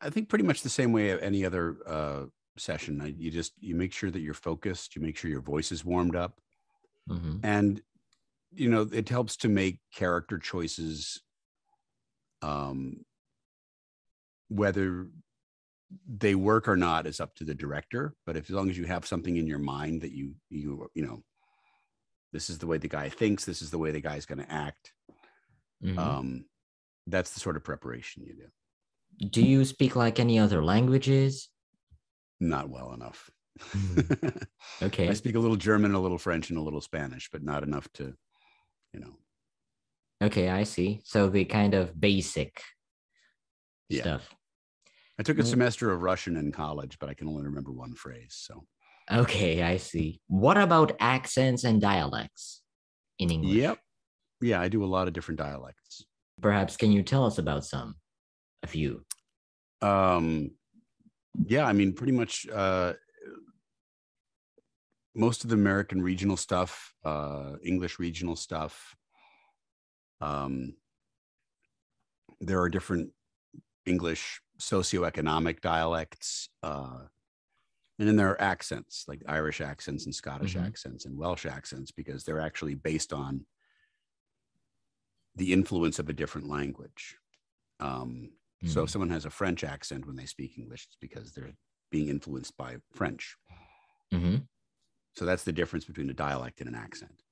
I 0.00 0.10
think 0.10 0.28
pretty 0.28 0.44
much 0.44 0.62
the 0.62 0.68
same 0.68 0.92
way 0.92 1.10
of 1.10 1.20
any 1.22 1.44
other 1.44 1.76
uh, 1.86 2.26
session. 2.58 3.00
I, 3.00 3.06
you 3.06 3.30
just 3.30 3.52
you 3.60 3.74
make 3.74 3.92
sure 3.92 4.10
that 4.10 4.20
you're 4.20 4.34
focused. 4.34 4.96
You 4.96 5.02
make 5.02 5.16
sure 5.16 5.30
your 5.30 5.40
voice 5.40 5.72
is 5.72 5.84
warmed 5.84 6.16
up, 6.16 6.40
Mhm. 7.08 7.40
and 7.42 7.82
you 8.52 8.70
know 8.70 8.88
it 8.92 9.08
helps 9.08 9.36
to 9.38 9.48
make 9.48 9.80
character 9.94 10.38
choices. 10.38 11.22
Um, 12.42 13.04
whether 14.48 15.08
they 16.06 16.34
work 16.34 16.68
or 16.68 16.76
not 16.76 17.06
is 17.06 17.20
up 17.20 17.34
to 17.36 17.44
the 17.44 17.54
director. 17.54 18.14
But 18.26 18.36
if 18.36 18.44
as 18.50 18.50
long 18.54 18.68
as 18.70 18.76
you 18.78 18.84
have 18.84 19.06
something 19.06 19.36
in 19.36 19.46
your 19.46 19.58
mind 19.58 20.02
that 20.02 20.12
you 20.12 20.34
you 20.50 20.90
you 20.94 21.06
know, 21.06 21.22
this 22.32 22.50
is 22.50 22.58
the 22.58 22.66
way 22.66 22.78
the 22.78 22.88
guy 22.88 23.08
thinks. 23.08 23.44
This 23.44 23.62
is 23.62 23.70
the 23.70 23.78
way 23.78 23.90
the 23.92 24.00
guy's 24.00 24.26
going 24.26 24.40
to 24.40 24.52
act. 24.52 24.92
Mhm. 25.82 25.98
Um, 25.98 26.44
that's 27.06 27.32
the 27.32 27.40
sort 27.40 27.56
of 27.56 27.64
preparation 27.64 28.24
you 28.24 28.34
do. 28.34 29.26
Do 29.28 29.44
you 29.44 29.64
speak 29.64 29.94
like 29.94 30.18
any 30.18 30.38
other 30.38 30.64
languages? 30.64 31.50
Not 32.40 32.68
well 32.68 32.92
enough. 32.92 33.30
Okay. 34.82 35.08
I 35.08 35.12
speak 35.12 35.36
a 35.36 35.38
little 35.38 35.56
German, 35.56 35.94
a 35.94 36.00
little 36.00 36.18
French, 36.18 36.50
and 36.50 36.58
a 36.58 36.62
little 36.62 36.80
Spanish, 36.80 37.30
but 37.30 37.44
not 37.44 37.62
enough 37.62 37.88
to, 37.94 38.16
you 38.92 39.00
know. 39.00 39.16
Okay, 40.24 40.48
I 40.48 40.62
see. 40.64 41.00
So 41.04 41.28
the 41.28 41.44
kind 41.44 41.74
of 41.74 41.98
basic 42.00 42.60
Yeah. 43.88 44.02
stuff. 44.02 44.34
I 45.18 45.22
took 45.22 45.38
a 45.38 45.44
semester 45.44 45.92
of 45.92 46.00
Russian 46.02 46.36
in 46.36 46.50
college, 46.50 46.98
but 46.98 47.08
I 47.08 47.14
can 47.14 47.28
only 47.28 47.44
remember 47.44 47.70
one 47.72 47.94
phrase. 47.94 48.34
So, 48.36 48.66
Okay, 49.12 49.62
I 49.62 49.76
see. 49.76 50.20
What 50.28 50.56
about 50.56 50.96
accents 50.98 51.62
and 51.64 51.80
dialects 51.80 52.62
in 53.18 53.30
English? 53.30 53.54
yep. 53.54 53.78
Yeah, 54.40 54.60
I 54.60 54.68
do 54.68 54.82
a 54.82 54.86
lot 54.86 55.06
of 55.06 55.12
different 55.12 55.38
dialects. 55.38 56.04
Perhaps 56.40 56.76
can 56.76 56.90
you 56.90 57.02
tell 57.02 57.24
us 57.26 57.38
about 57.38 57.64
some? 57.64 57.96
A 58.62 58.66
few. 58.66 59.04
Um, 59.82 60.52
yeah, 61.46 61.66
I 61.66 61.72
mean, 61.74 61.92
pretty 61.92 62.12
much 62.12 62.48
uh, 62.48 62.94
most 65.14 65.44
of 65.44 65.50
the 65.50 65.54
American 65.56 66.02
regional 66.02 66.36
stuff, 66.36 66.92
uh, 67.04 67.52
English 67.62 67.98
regional 67.98 68.36
stuff. 68.36 68.96
Um, 70.20 70.76
there 72.40 72.60
are 72.60 72.68
different 72.68 73.12
English 73.86 74.40
socioeconomic 74.58 75.60
dialects, 75.60 76.48
uh, 76.62 77.06
and 77.98 78.08
then 78.08 78.16
there 78.16 78.30
are 78.30 78.40
accents 78.40 79.04
like 79.06 79.22
Irish 79.26 79.60
accents 79.60 80.04
and 80.04 80.14
Scottish 80.14 80.54
Mhm. 80.54 80.66
accents 80.66 81.04
and 81.04 81.16
Welsh 81.16 81.46
accents 81.46 81.92
because 81.92 82.24
they're 82.24 82.40
actually 82.40 82.74
based 82.74 83.12
on 83.12 83.46
the 85.36 85.52
influence 85.52 85.98
of 85.98 86.08
a 86.08 86.12
different 86.12 86.48
language. 86.48 87.18
Um, 87.80 88.36
so 88.64 88.80
Mm. 88.80 88.84
if 88.84 88.90
someone 88.90 89.10
has 89.10 89.24
a 89.24 89.30
French 89.30 89.64
accent 89.64 90.06
when 90.06 90.16
they 90.16 90.26
speak 90.26 90.56
English, 90.58 90.86
it's 90.86 90.96
because 90.96 91.32
they're 91.32 91.56
being 91.90 92.08
influenced 92.08 92.56
by 92.56 92.78
French. 92.92 93.36
Mhm. 94.12 94.48
So 95.16 95.24
that's 95.24 95.44
the 95.44 95.52
difference 95.52 95.84
between 95.84 96.08
a 96.10 96.14
dialect 96.14 96.60
and 96.60 96.68
an 96.68 96.74
accent. 96.74 97.22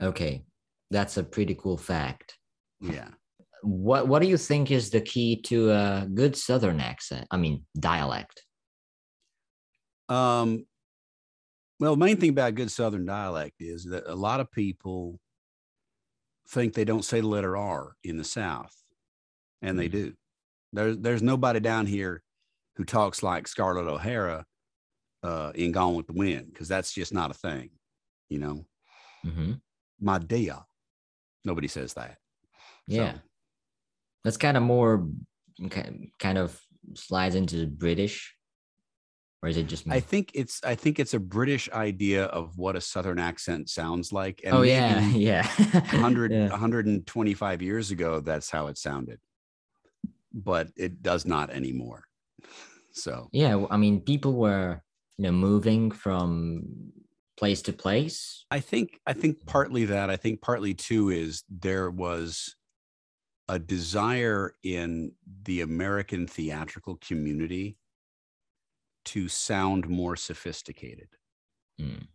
Okay, 0.00 0.44
that's 0.92 1.16
a 1.16 1.24
pretty 1.24 1.54
cool 1.54 1.76
fact. 1.76 2.38
Yeah. 2.80 3.08
What 3.62 4.06
What 4.08 4.22
do 4.22 4.28
you 4.28 4.36
think 4.36 4.70
is 4.70 4.90
the 4.90 5.00
key 5.00 5.40
to 5.42 5.70
a 5.70 6.08
good 6.12 6.36
Southern 6.36 6.80
accent? 6.80 7.26
I 7.30 7.36
mean, 7.36 7.64
dialect. 7.78 8.44
Um, 10.08 10.66
well, 11.80 11.92
the 11.96 12.04
main 12.04 12.16
thing 12.18 12.30
about 12.30 12.54
good 12.54 12.70
Southern 12.70 13.06
dialect 13.06 13.56
is 13.60 13.84
that 13.86 14.04
a 14.06 14.14
lot 14.14 14.40
of 14.40 14.50
people 14.52 15.18
think 16.48 16.74
they 16.74 16.84
don't 16.84 17.04
say 17.04 17.20
the 17.20 17.26
letter 17.26 17.56
R 17.56 17.96
in 18.04 18.16
the 18.18 18.24
South, 18.24 18.74
and 19.62 19.78
they 19.78 19.88
Mhm. 19.88 19.92
do. 19.92 20.14
There's 20.72 20.98
there's 20.98 21.22
nobody 21.22 21.60
down 21.60 21.86
here 21.86 22.22
who 22.76 22.84
talks 22.84 23.22
like 23.22 23.46
Scarlett 23.48 23.86
O'Hara 23.86 24.44
uh, 25.22 25.52
in 25.54 25.72
Gone 25.72 25.94
with 25.94 26.06
the 26.08 26.14
Wind 26.14 26.46
because 26.52 26.68
that's 26.68 26.92
just 26.92 27.12
not 27.12 27.30
a 27.30 27.34
thing, 27.34 27.70
you 28.28 28.38
know. 28.38 28.66
hmm 29.22 29.52
My 30.00 30.18
dear, 30.18 30.58
nobody 31.44 31.68
says 31.68 31.94
that. 31.94 32.18
So, 32.90 32.96
Yeah, 32.96 33.18
that's 34.24 34.36
kind 34.36 34.56
of 34.56 34.62
more 34.62 35.06
ki- 35.70 36.12
kind 36.18 36.38
of 36.38 36.60
slides 36.94 37.34
into 37.34 37.66
British, 37.66 38.34
or 39.42 39.48
is 39.48 39.56
it 39.56 39.64
just 39.68 39.86
me? 39.86 39.96
I 39.96 40.00
think 40.00 40.30
it's 40.34 40.60
I 40.64 40.74
think 40.74 40.98
it's 40.98 41.14
a 41.14 41.20
British 41.20 41.70
idea 41.70 42.24
of 42.26 42.58
what 42.58 42.76
a 42.76 42.80
Southern 42.80 43.18
accent 43.18 43.68
sounds 43.70 44.12
like. 44.12 44.40
And 44.44 44.54
oh 44.54 44.62
yeah, 44.62 45.00
yeah. 45.14 45.46
100 45.90 46.30
Yeah. 46.32 46.48
125 46.48 47.62
years 47.62 47.90
ago 47.90 48.20
that's 48.20 48.50
how 48.50 48.66
it 48.68 48.78
sounded 48.78 49.18
but 50.34 50.68
it 50.76 51.02
does 51.02 51.26
not 51.26 51.50
anymore 51.50 52.04
so 52.92 53.28
Yeah, 53.32 53.66
I 53.70 53.76
mean, 53.76 54.00
people 54.00 54.32
were 54.34 54.82
you 55.18 55.24
know 55.24 55.32
moving 55.32 55.90
from 55.90 56.64
place 57.42 57.60
to 57.62 57.72
place. 57.72 58.44
i 58.52 58.60
think 58.60 59.00
i 59.04 59.12
think 59.12 59.44
partly 59.46 59.84
that 59.84 60.08
i 60.08 60.16
think 60.16 60.40
partly 60.40 60.74
too 60.74 61.10
is 61.10 61.42
there 61.50 61.90
was 61.90 62.54
a 63.48 63.58
desire 63.58 64.54
in 64.62 65.10
the 65.42 65.60
american 65.60 66.24
theatrical 66.24 66.94
community 67.08 67.76
to 69.04 69.26
sound 69.28 69.88
more 69.88 70.14
sophisticated 70.14 71.08
Mm. 71.80 72.06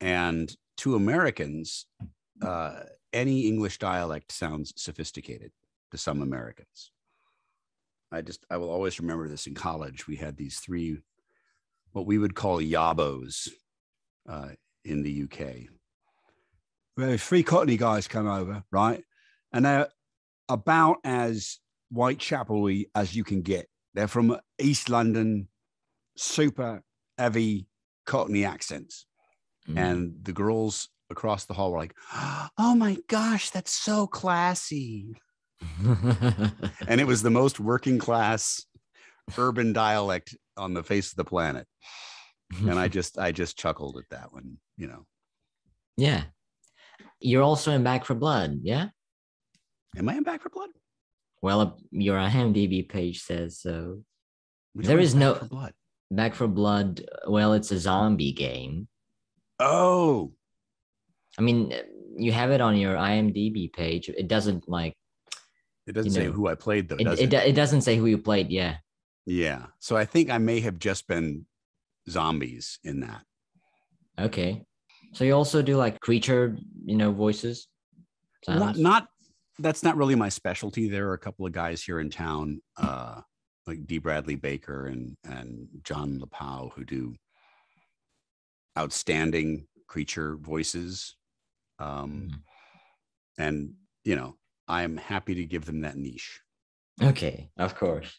and 0.00 0.56
to 0.78 0.94
americans 0.94 1.84
uh, 2.40 2.84
any 3.12 3.46
english 3.48 3.76
dialect 3.78 4.32
sounds 4.32 4.72
sophisticated 4.76 5.52
to 5.90 5.98
some 5.98 6.22
americans 6.22 6.90
i 8.12 8.22
just 8.22 8.46
i 8.48 8.56
will 8.56 8.70
always 8.70 8.98
remember 8.98 9.28
this 9.28 9.46
in 9.46 9.52
college 9.54 10.06
we 10.06 10.16
had 10.16 10.38
these 10.38 10.58
three 10.58 11.02
what 11.92 12.06
we 12.06 12.16
would 12.16 12.34
call 12.34 12.60
yabos 12.62 13.48
uh, 14.28 14.50
in 14.84 15.02
the 15.02 15.24
uk 15.24 15.40
well, 16.96 17.16
three 17.16 17.42
cockney 17.42 17.76
guys 17.76 18.08
come 18.08 18.26
over 18.26 18.62
right 18.70 19.04
and 19.52 19.64
they're 19.64 19.88
about 20.48 20.98
as 21.04 21.58
whitechapel 21.90 22.68
as 22.94 23.14
you 23.14 23.24
can 23.24 23.42
get 23.42 23.66
they're 23.94 24.08
from 24.08 24.36
east 24.58 24.88
london 24.88 25.48
super 26.16 26.82
heavy 27.18 27.66
cockney 28.06 28.44
accents 28.44 29.06
Mm. 29.68 29.76
and 29.78 30.14
the 30.22 30.32
girls 30.32 30.88
across 31.10 31.44
the 31.44 31.52
hall 31.52 31.70
were 31.70 31.78
like, 31.78 31.94
"Oh 32.56 32.74
my 32.74 32.96
gosh, 33.08 33.50
that's 33.50 33.72
so 33.74 34.06
classy!" 34.06 35.14
And 36.88 36.98
it 37.00 37.06
was 37.06 37.20
the 37.22 37.30
most 37.30 37.60
working 37.60 37.98
class 37.98 38.64
urban 39.36 39.74
dialect 39.74 40.34
on 40.56 40.72
the 40.72 40.82
face 40.82 41.10
of 41.10 41.16
the 41.16 41.24
planet. 41.24 41.66
And 42.58 42.78
I 42.78 42.88
just, 42.88 43.18
I 43.18 43.32
just 43.32 43.58
chuckled 43.58 43.98
at 43.98 44.08
that 44.10 44.32
one. 44.32 44.56
You 44.80 44.86
know, 44.88 45.04
yeah, 45.98 46.22
you're 47.20 47.42
also 47.42 47.70
in 47.72 47.84
Back 47.84 48.06
4 48.06 48.16
Blood, 48.16 48.60
yeah. 48.62 48.88
am 49.94 50.08
I 50.08 50.14
in 50.14 50.22
Back 50.22 50.40
4 50.40 50.48
Blood? 50.50 50.70
Well, 51.42 51.78
your 51.90 52.16
IMDb 52.16 52.88
page 52.88 53.20
says 53.22 53.58
so. 53.60 54.02
Which 54.72 54.86
There 54.86 54.98
is 54.98 55.12
Back 55.12 55.20
no- 55.20 55.34
for 55.34 55.44
blood. 55.44 55.74
Back 56.10 56.34
4 56.34 56.48
Blood. 56.48 57.04
Well, 57.28 57.52
it's 57.52 57.70
a 57.72 57.78
zombie 57.78 58.32
game. 58.32 58.88
Oh, 59.58 60.32
I 61.38 61.42
mean, 61.42 61.74
you 62.16 62.32
have 62.32 62.50
it 62.50 62.62
on 62.62 62.76
your 62.78 62.94
IMDb 62.96 63.70
page. 63.70 64.08
It 64.08 64.28
doesn't 64.28 64.66
like 64.66 64.94
it 65.86 65.92
doesn't 65.92 66.10
You 66.12 66.14
say 66.14 66.26
know, 66.26 66.32
who 66.32 66.48
I 66.48 66.54
played 66.54 66.88
though, 66.88 66.96
it. 66.96 67.04
does 67.04 67.20
It, 67.20 67.32
it? 67.34 67.48
it 67.48 67.52
doesn't 67.54 67.82
say 67.82 67.96
who 67.98 68.06
you 68.06 68.16
played. 68.18 68.50
Yeah. 68.50 68.76
Yeah. 69.26 69.66
So 69.78 69.94
I 69.96 70.06
think 70.06 70.30
I 70.30 70.38
may 70.38 70.60
have 70.60 70.78
just 70.78 71.06
been 71.06 71.44
zombies 72.08 72.78
in 72.82 73.00
that. 73.00 73.22
Okay. 74.18 74.64
So 75.12 75.24
you 75.24 75.32
also 75.34 75.60
do 75.62 75.76
like 75.76 76.00
creature, 76.00 76.56
you 76.84 76.96
know, 76.96 77.12
voices? 77.12 77.68
Not, 78.48 78.76
Sounds? 78.76 78.78
not 78.78 79.08
that's 79.58 79.82
not 79.82 79.96
really 79.96 80.14
my 80.14 80.28
specialty. 80.30 80.88
There 80.88 81.08
are 81.10 81.14
a 81.14 81.18
couple 81.18 81.44
of 81.46 81.52
guys 81.52 81.82
here 81.82 82.00
in 82.00 82.08
town, 82.10 82.62
uh, 82.78 83.20
like 83.66 83.86
Dee 83.86 83.98
Bradley 83.98 84.36
Baker 84.36 84.86
and 84.86 85.16
and 85.24 85.68
John 85.82 86.18
Lapau, 86.18 86.72
who 86.72 86.84
do 86.84 87.14
outstanding 88.78 89.66
creature 89.86 90.36
voices. 90.36 91.16
Um, 91.78 92.28
Mhm. 92.30 92.42
and 93.38 93.74
you 94.04 94.16
know, 94.16 94.36
I'm 94.68 94.96
happy 94.96 95.34
to 95.34 95.44
give 95.44 95.66
them 95.66 95.82
that 95.82 95.96
niche. 95.96 96.40
Okay, 97.02 97.50
of 97.58 97.74
course. 97.74 98.18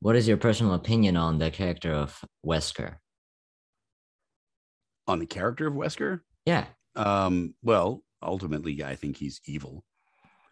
What 0.00 0.16
is 0.16 0.28
your 0.28 0.36
personal 0.36 0.74
opinion 0.74 1.16
on 1.16 1.38
the 1.38 1.50
character 1.50 1.92
of 1.92 2.24
Wesker? 2.44 2.98
On 5.08 5.18
the 5.18 5.26
character 5.26 5.66
of 5.66 5.74
Wesker, 5.74 6.20
Yeah. 6.46 6.66
um, 6.96 7.54
well, 7.62 8.02
ultimately, 8.22 8.82
I 8.84 8.94
think 8.96 9.16
he's 9.16 9.40
evil. 9.46 9.84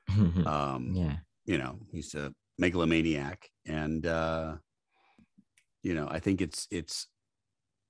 Um, 0.47 0.93
yeah. 0.95 1.17
you 1.45 1.57
know 1.59 1.79
he's 1.93 2.15
a 2.17 2.35
megalomaniac 2.59 3.49
and 3.65 4.05
uh 4.07 4.57
you 5.85 5.95
know 5.95 6.09
i 6.11 6.19
think 6.19 6.41
it's 6.41 6.67
it's 6.73 7.07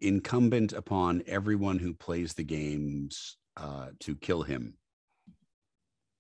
incumbent 0.01 0.73
upon 0.75 1.23
everyone 1.27 1.79
who 1.79 1.95
plays 1.95 2.35
the 2.35 2.45
games 2.45 3.39
uh 3.57 3.89
to 4.01 4.15
kill 4.17 4.43
him 4.43 4.75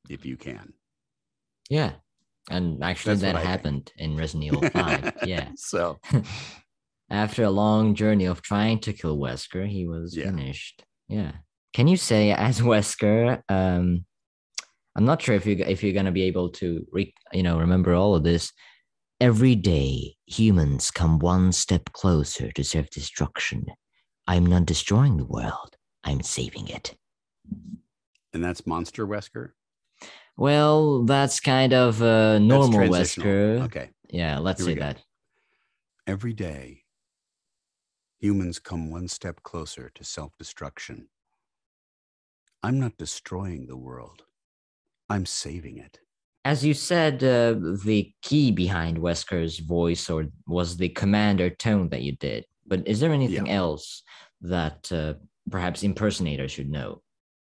if 0.08 0.24
you 0.24 0.36
can 0.38 0.72
Yeah. 1.68 1.92
And 2.50 2.82
actually 2.82 3.16
That's 3.16 3.34
that 3.34 3.44
happened 3.46 3.92
in 3.96 4.16
Resident 4.16 4.44
Evil 4.44 4.68
5. 4.70 5.18
yeah. 5.26 5.50
so 5.56 6.00
After 7.10 7.42
a 7.44 7.50
long 7.50 7.94
journey 7.94 8.26
of 8.26 8.40
trying 8.42 8.78
to 8.80 8.92
kill 8.92 9.18
Wesker, 9.18 9.66
he 9.68 9.86
was 9.86 10.16
Yeah. 10.16 10.26
finished. 10.26 10.84
Yeah. 11.08 11.32
Can 11.72 11.88
you 11.88 11.96
say 11.96 12.30
as 12.48 12.60
Wesker, 12.60 13.42
um 13.48 14.04
I'm 14.96 15.04
not 15.04 15.22
sure 15.22 15.34
if 15.34 15.46
you 15.46 15.56
if 15.66 15.82
you're 15.82 15.92
gonna 15.94 16.12
be 16.12 16.22
able 16.24 16.50
to 16.60 16.86
re, 16.92 17.12
you 17.32 17.42
know 17.42 17.58
remember 17.58 17.94
all 17.94 18.14
of 18.14 18.24
this. 18.24 18.52
Every 19.20 19.54
day, 19.54 20.16
humans 20.26 20.90
come 20.90 21.18
one 21.18 21.52
step 21.52 21.92
closer 21.92 22.50
to 22.52 22.64
self 22.64 22.88
destruction. 22.90 23.66
I'm 24.26 24.46
not 24.46 24.64
destroying 24.66 25.16
the 25.18 25.26
world. 25.26 25.76
I'm 26.04 26.22
saving 26.22 26.68
it. 26.68 26.96
and 28.32 28.42
that's 28.44 28.66
monster 28.66 29.06
wesker 29.06 29.50
Well, 30.36 31.02
that's 31.04 31.40
kind 31.40 31.72
of 31.74 32.00
a 32.00 32.38
normal. 32.40 32.80
Wesker. 32.80 33.64
okay 33.64 33.90
Yeah, 34.10 34.38
let's 34.38 34.64
Here 34.64 34.74
say 34.74 34.80
that. 34.80 35.02
every 36.06 36.32
day 36.32 36.79
humans 38.20 38.58
come 38.58 38.90
one 38.90 39.08
step 39.08 39.42
closer 39.42 39.90
to 39.94 40.04
self-destruction 40.04 41.08
i'm 42.62 42.78
not 42.78 42.96
destroying 42.98 43.66
the 43.66 43.76
world 43.76 44.22
i'm 45.08 45.26
saving 45.26 45.78
it 45.78 45.98
As 46.44 46.64
you 46.64 46.72
said, 46.72 47.22
uh, 47.22 47.52
the 47.84 48.14
key 48.22 48.50
behind 48.50 48.96
Wesker's 48.96 49.58
voice 49.60 50.08
or 50.08 50.32
was 50.46 50.76
the 50.76 50.88
commander 50.88 51.50
tone 51.50 51.90
that 51.90 52.00
you 52.00 52.16
did. 52.16 52.46
But 52.66 52.88
is 52.88 52.98
there 52.98 53.12
anything 53.12 53.50
else 53.50 54.02
that 54.40 54.90
uh, 54.90 55.14
perhaps 55.50 55.82
impersonators 55.82 56.52
should 56.52 56.70
know? 56.70 57.02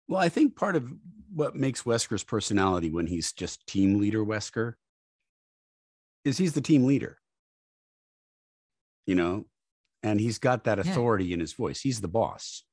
Well, 0.08 0.24
I 0.26 0.30
think 0.30 0.56
part 0.56 0.76
of 0.76 0.84
what 1.28 1.54
makes 1.54 1.84
Wesker's 1.84 2.24
personality 2.24 2.90
when 2.90 3.06
he's 3.06 3.32
just 3.36 3.66
team 3.66 4.00
leader 4.00 4.24
Wesker 4.24 4.74
is 6.24 6.38
he's 6.38 6.54
the 6.54 6.64
team 6.64 6.86
leader. 6.86 7.18
You 9.04 9.14
know, 9.14 9.44
and 10.06 10.20
he's 10.20 10.38
got 10.38 10.64
that 10.64 10.78
Yeah. 10.78 10.90
authority 10.90 11.32
in 11.32 11.40
his 11.40 11.52
voice. 11.52 11.80
He's 11.80 12.00
the 12.00 12.08
boss. 12.08 12.64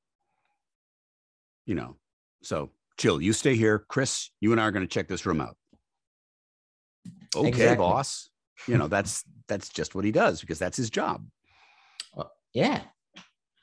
You 1.66 1.76
know, 1.76 1.98
so 2.44 2.72
chill, 2.98 3.22
you 3.22 3.34
stay 3.34 3.56
here. 3.56 3.80
Chris, 3.88 4.30
you 4.42 4.52
and 4.52 4.60
I 4.62 4.66
are 4.66 4.72
going 4.72 4.86
to 4.86 4.94
check 4.94 5.08
this 5.08 5.26
room 5.26 5.42
out. 5.42 5.58
Okay, 7.36 7.48
Exactly. 7.48 7.78
boss. 7.78 8.30
You 8.68 8.78
know, 8.78 8.88
that's 8.88 9.24
that's 9.48 9.70
just 9.70 9.96
what 9.96 10.06
he 10.06 10.12
does 10.12 10.40
because 10.42 10.60
that's 10.60 10.78
his 10.78 10.90
job. 10.90 11.26
Yeah. 12.54 12.82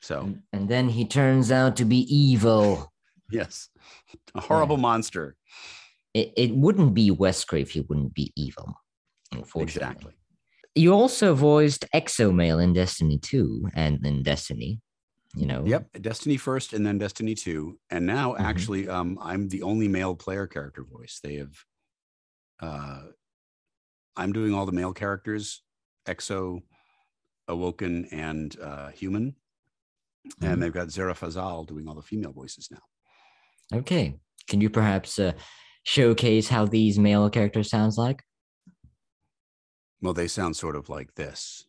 So, 0.02 0.22
And, 0.22 0.42
and 0.52 0.68
then 0.68 0.88
he 0.88 1.04
turns 1.06 1.52
out 1.52 1.76
to 1.76 1.84
be 1.84 1.98
evil. 2.12 2.90
yes, 3.30 3.68
a 4.34 4.40
horrible 4.40 4.78
monster. 4.78 5.36
It, 6.12 6.32
it 6.36 6.50
wouldn't 6.56 6.92
be 6.94 7.10
Wesker 7.12 7.60
if 7.60 7.70
he 7.70 7.82
wouldn't 7.82 8.14
be 8.14 8.32
evil. 8.34 8.74
Unfortunately. 9.32 9.62
Exactly. 9.90 10.12
You 10.74 10.92
also 10.94 11.34
voiced 11.34 11.84
Exomale 11.94 12.62
in 12.62 12.72
Destiny 12.72 13.18
2 13.18 13.70
and 13.74 14.04
in 14.06 14.22
Destiny. 14.22 14.80
You 15.36 15.46
know. 15.46 15.64
Yep, 15.64 15.92
Destiny 16.00 16.36
first 16.36 16.72
and 16.72 16.84
then 16.84 16.98
Destiny 16.98 17.34
2. 17.34 17.78
And 17.90 18.04
now 18.06 18.32
Mhm. 18.34 18.40
actually 18.40 18.88
um 18.88 19.18
I'm 19.20 19.48
the 19.48 19.62
only 19.62 19.88
male 19.88 20.14
player 20.16 20.46
character 20.46 20.84
voice. 20.84 21.20
They 21.22 21.36
have 21.36 21.52
uh 22.60 23.02
I'm 24.16 24.32
doing 24.32 24.54
all 24.54 24.66
the 24.66 24.72
male 24.72 24.92
characters, 24.92 25.62
Exo, 26.06 26.62
Awoken, 27.48 28.06
and 28.06 28.58
uh 28.60 28.90
Human. 28.90 29.36
Mhm. 30.40 30.52
And 30.52 30.62
they've 30.62 30.72
got 30.72 30.88
Zehra 30.88 31.14
Fazal 31.14 31.66
doing 31.66 31.88
all 31.88 31.94
the 31.94 32.02
female 32.02 32.32
voices 32.32 32.68
now. 32.70 32.82
Okay. 33.78 34.18
Can 34.48 34.60
you 34.60 34.68
perhaps 34.70 35.18
uh, 35.18 35.32
showcase 35.84 36.48
how 36.48 36.66
these 36.66 36.98
male 36.98 37.30
characters 37.30 37.70
sounds 37.70 37.96
like? 37.96 38.22
Well, 40.02 40.14
they 40.14 40.28
sound 40.28 40.56
sort 40.56 40.76
of 40.76 40.88
like 40.88 41.14
this. 41.14 41.66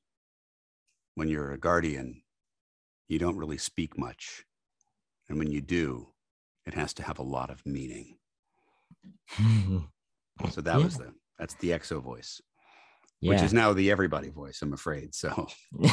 When 1.16 1.28
you're 1.28 1.52
a 1.52 1.58
guardian, 1.58 2.22
you 3.08 3.20
don't 3.20 3.38
really 3.38 3.58
speak 3.58 3.98
much. 3.98 4.46
And 5.28 5.38
when 5.38 5.52
you 5.52 5.62
do, 5.62 6.08
it 6.66 6.74
has 6.74 6.94
to 6.96 7.04
have 7.04 7.20
a 7.20 7.24
lot 7.24 7.50
of 7.50 7.66
meaning. 7.66 8.18
So 10.50 10.62
that 10.62 10.78
was 10.78 10.98
the 10.98 11.14
that's 11.38 11.56
the 11.56 11.72
exo 11.72 12.02
voice. 12.02 12.42
yeah. 13.20 13.32
which 13.32 13.42
is 13.42 13.54
now 13.54 13.74
the 13.74 13.92
everybody 13.92 14.30
voice, 14.30 14.62
I'm 14.62 14.74
afraid. 14.74 15.14
So 15.14 15.48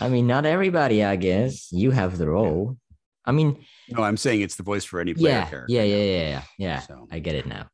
I 0.00 0.08
mean, 0.08 0.26
not 0.26 0.46
everybody, 0.46 1.04
I 1.04 1.16
guess. 1.16 1.70
You 1.70 1.90
have 1.92 2.18
the 2.18 2.28
role. 2.28 2.76
I 3.24 3.30
mean, 3.30 3.64
no, 3.88 4.02
I'm 4.02 4.16
saying 4.16 4.40
it's 4.40 4.56
the 4.56 4.64
voice 4.64 4.84
for 4.84 4.98
any 4.98 5.14
player 5.14 5.34
yeah, 5.34 5.48
character. 5.48 5.66
yeah, 5.72 5.82
yeah, 5.84 5.96
yeah, 5.96 6.28
yeah, 6.28 6.42
yeah. 6.58 6.80
So, 6.80 7.06
I 7.12 7.20
get 7.20 7.36
it 7.36 7.46
now. 7.46 7.68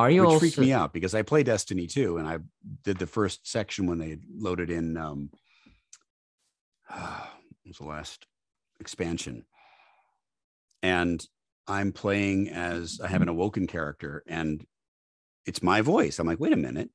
Are 0.00 0.10
you 0.10 0.22
which 0.22 0.28
also? 0.28 0.38
freaked 0.40 0.58
me 0.58 0.72
out 0.72 0.92
because 0.92 1.14
I 1.14 1.22
play 1.22 1.42
Destiny 1.42 1.86
2 1.86 2.16
and 2.18 2.26
I 2.28 2.38
did 2.84 2.98
the 2.98 3.06
first 3.06 3.46
section 3.46 3.86
when 3.86 3.98
they 3.98 4.18
loaded 4.36 4.70
in 4.70 4.96
um 4.96 5.30
it 6.90 7.68
was 7.68 7.78
the 7.78 7.84
last 7.84 8.26
expansion. 8.80 9.44
And 10.82 11.24
I'm 11.68 11.92
playing 11.92 12.48
as 12.48 13.00
I 13.02 13.08
have 13.08 13.22
an 13.22 13.28
awoken 13.28 13.66
character 13.66 14.22
and 14.26 14.64
it's 15.46 15.62
my 15.62 15.80
voice. 15.82 16.18
I'm 16.18 16.26
like, 16.26 16.40
wait 16.40 16.52
a 16.52 16.56
minute. 16.56 16.90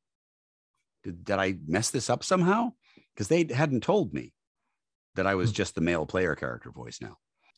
Did, 1.04 1.24
did 1.24 1.38
I 1.38 1.58
mess 1.68 1.92
this 1.92 2.10
up 2.10 2.24
somehow? 2.24 2.74
Because 3.14 3.28
they 3.28 3.46
hadn't 3.54 3.84
told 3.84 4.14
me 4.14 4.34
that 5.16 5.28
I 5.28 5.36
was 5.36 5.52
Hmm. 5.52 5.54
just 5.54 5.76
the 5.76 5.82
male 5.82 6.06
player 6.06 6.36
character 6.36 6.72
voice 6.72 7.00
now. 7.02 7.18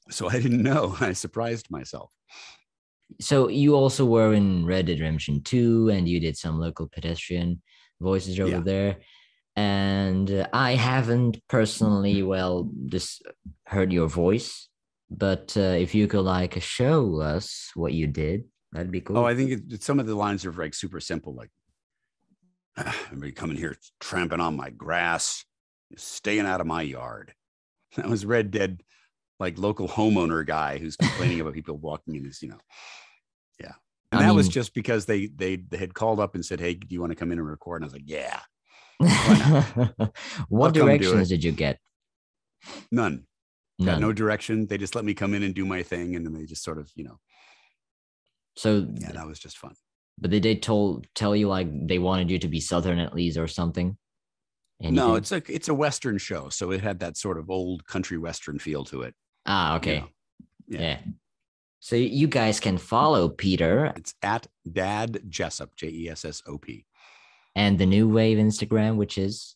So 0.10 0.28
I 0.30 0.40
didn't 0.40 0.62
know. 0.64 0.96
I 1.02 1.14
surprised 1.14 1.72
myself. 1.72 2.14
So 3.20 3.48
you 3.50 3.76
also 3.76 4.06
were 4.06 4.34
in 4.34 4.66
Red 4.66 4.86
Dead 4.88 5.00
Redemption 5.00 5.42
2 5.44 5.90
and 5.90 6.08
you 6.08 6.20
did 6.20 6.38
some 6.38 6.60
local 6.60 6.88
pedestrian 6.88 7.62
voices 8.00 8.40
over 8.40 8.50
Yeah. 8.52 8.60
there. 8.62 8.98
And 9.56 10.48
I 10.54 10.76
haven't 10.76 11.40
personally, 11.48 12.22
well, 12.22 12.70
just 12.86 13.24
heard 13.66 13.92
your 13.92 14.08
voice. 14.08 14.70
But 15.10 15.56
uh, 15.58 15.62
if 15.80 15.96
you 15.96 16.08
could 16.08 16.22
like 16.26 16.62
show 16.62 17.22
us 17.22 17.72
what 17.74 17.94
you 17.94 18.08
did, 18.08 18.44
that'd 18.74 18.92
be 18.92 19.02
cool. 19.02 19.18
Oh, 19.18 19.26
I 19.26 19.36
think 19.36 19.52
it, 19.52 19.62
it- 19.74 19.84
some 19.84 20.00
of 20.00 20.06
the 20.06 20.16
lines 20.16 20.46
are 20.46 20.52
like 20.52 20.74
super 20.76 21.00
simple, 21.00 21.34
like 21.34 21.50
everybody 22.78 23.32
coming 23.32 23.58
here 23.58 23.76
tramping 24.00 24.40
on 24.42 24.56
my 24.56 24.70
grass, 24.70 25.44
staying 25.96 26.46
out 26.46 26.62
of 26.62 26.68
my 26.68 26.82
yard. 26.82 27.34
That 27.96 28.08
was 28.10 28.26
Red 28.26 28.52
Dead, 28.52 28.84
like 29.40 29.58
local 29.58 29.88
homeowner 29.88 30.46
guy 30.46 30.78
who's 30.78 30.96
complaining 30.96 31.40
about 31.42 31.54
people 31.54 31.78
walking 31.78 32.16
in 32.16 32.26
his, 32.26 32.42
you 32.42 32.50
know, 32.50 32.60
yeah. 33.60 33.74
And 34.12 34.22
I 34.22 34.28
that 34.28 34.36
was 34.36 34.48
just 34.48 34.74
because 34.74 35.06
they 35.06 35.28
they 35.28 35.58
they 35.58 35.78
had 35.78 35.94
called 35.94 36.20
up 36.20 36.36
and 36.36 36.46
said, 36.46 36.60
"Hey, 36.60 36.76
do 36.76 36.88
you 36.90 37.02
want 37.02 37.12
to 37.12 37.16
come 37.16 37.32
in 37.32 37.40
and 37.40 37.48
record?" 37.48 37.82
And 37.82 37.86
I 37.86 37.88
was 37.88 37.94
like, 37.94 38.04
"Yeah, 38.06 38.40
what 40.50 40.68
I'll 40.68 40.72
do 40.72 40.80
directions 40.98 41.30
did 41.30 41.44
you 41.44 41.52
get? 41.52 41.80
none, 42.92 43.26
got 43.84 44.00
no 44.00 44.12
direction. 44.14 44.66
They 44.68 44.78
just 44.78 44.96
let 44.96 45.06
me 45.06 45.14
come 45.14 45.34
in 45.34 45.44
and 45.44 45.54
do 45.54 45.66
my 45.66 45.84
thing, 45.84 46.16
and 46.16 46.26
then 46.26 46.34
they 46.34 46.46
just 46.46 46.64
sort 46.64 46.80
of, 46.80 46.90
you 46.96 47.04
know, 47.04 47.20
so, 48.56 48.88
yeah, 48.96 49.12
that 49.12 49.28
was 49.28 49.40
just 49.40 49.58
fun. 49.58 49.76
but 50.18 50.32
they 50.32 50.40
did 50.40 50.64
told 50.64 51.06
tell 51.14 51.36
you 51.36 51.48
like 51.48 51.68
they 51.88 52.00
wanted 52.00 52.32
you 52.32 52.40
to 52.40 52.48
be 52.48 52.60
Southern 52.60 52.98
at 52.98 53.14
least 53.14 53.38
or 53.38 53.48
something? 53.48 53.98
No, 54.80 55.16
it's 55.16 55.32
a 55.32 55.42
it's 55.48 55.70
a 55.70 55.74
western 55.74 56.18
show, 56.18 56.50
so 56.50 56.72
it 56.72 56.82
had 56.82 57.00
that 57.00 57.18
sort 57.18 57.38
of 57.38 57.50
old 57.50 57.86
country 57.86 58.18
western 58.18 58.58
feel 58.58 58.84
to 58.86 59.04
it. 59.04 59.14
Ah 59.48 59.72
you 59.72 59.78
okay, 59.78 60.00
know. 60.00 60.08
yeah. 60.68 60.80
Yeah. 60.82 61.00
So 61.80 61.96
you 61.96 62.28
guys 62.28 62.60
can 62.60 62.78
follow 62.78 63.30
Peter 63.30 63.94
It's 63.96 64.14
at 64.22 64.48
Dad 64.70 65.22
Jessop, 65.30 65.70
J 65.76 65.88
E 65.88 66.10
S 66.10 66.26
S 66.26 66.44
O 66.46 66.58
P, 66.58 66.86
and 67.56 67.80
the 67.80 67.86
New 67.86 68.10
Wave 68.10 68.38
Instagram, 68.38 68.98
which 68.98 69.18
is 69.18 69.56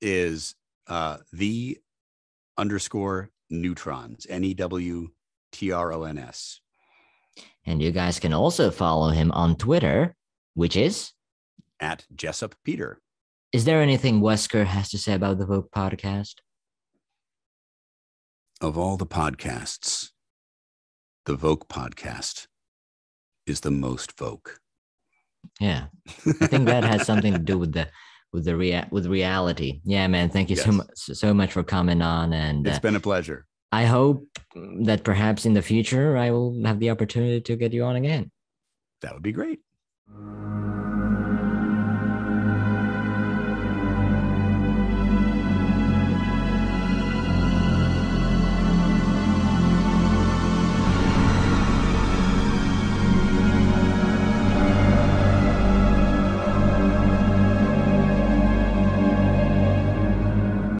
is 0.00 0.54
uh, 0.86 1.18
the 1.32 1.78
underscore 2.56 3.30
newtrons, 3.50 4.26
N 4.28 4.44
E 4.44 4.54
W 4.54 5.08
T 5.52 5.72
R 5.72 5.92
O 5.92 6.04
N 6.04 6.18
S. 6.18 6.60
And 7.66 7.82
you 7.82 7.90
guys 7.90 8.18
can 8.18 8.32
also 8.32 8.70
follow 8.70 9.10
him 9.10 9.30
on 9.32 9.56
Twitter, 9.56 10.16
which 10.54 10.76
is. 10.76 11.12
At 11.80 12.06
Jessop 12.14 12.54
Peter. 12.64 13.00
Is 13.52 13.64
there 13.64 13.82
anything 13.82 14.20
Wesker 14.20 14.64
has 14.64 14.90
to 14.90 14.98
say 14.98 15.12
about 15.12 15.38
the 15.38 15.46
VŌC 15.46 15.70
podcast? 15.70 16.34
Of 18.60 18.76
all 18.76 18.96
the 18.96 19.06
podcasts, 19.06 20.10
the 21.26 21.36
VŌC 21.36 21.68
podcast 21.68 22.46
is 23.46 23.60
the 23.60 23.70
most 23.70 24.16
VŌC. 24.16 24.56
Yeah, 25.60 25.86
I 26.26 26.46
think 26.48 26.66
that 26.66 26.82
has 26.84 27.06
something 27.06 27.32
to 27.32 27.38
do 27.38 27.56
with 27.56 27.72
the 27.72 27.88
with 28.32 28.44
the 28.44 28.56
rea- 28.56 28.88
with 28.90 29.06
reality. 29.06 29.80
Yeah, 29.84 30.08
man. 30.08 30.28
Thank 30.28 30.50
you 30.50 30.56
so 30.56 30.70
Yes. 30.72 30.74
much 30.74 30.88
so 31.18 31.32
much 31.32 31.52
for 31.52 31.62
coming 31.62 32.02
on, 32.02 32.32
and 32.32 32.66
It's 32.66 32.78
uh, 32.78 32.80
been 32.80 32.96
a 32.96 33.00
pleasure. 33.00 33.46
I 33.70 33.84
hope 33.84 34.26
that 34.82 35.04
perhaps 35.04 35.46
in 35.46 35.54
the 35.54 35.62
future 35.62 36.16
I 36.16 36.30
will 36.32 36.60
have 36.64 36.80
the 36.80 36.90
opportunity 36.90 37.40
to 37.40 37.54
get 37.56 37.72
you 37.72 37.84
on 37.84 37.94
again. 37.96 38.32
That 39.02 39.14
would 39.14 39.22
be 39.22 39.32
great. 39.32 39.60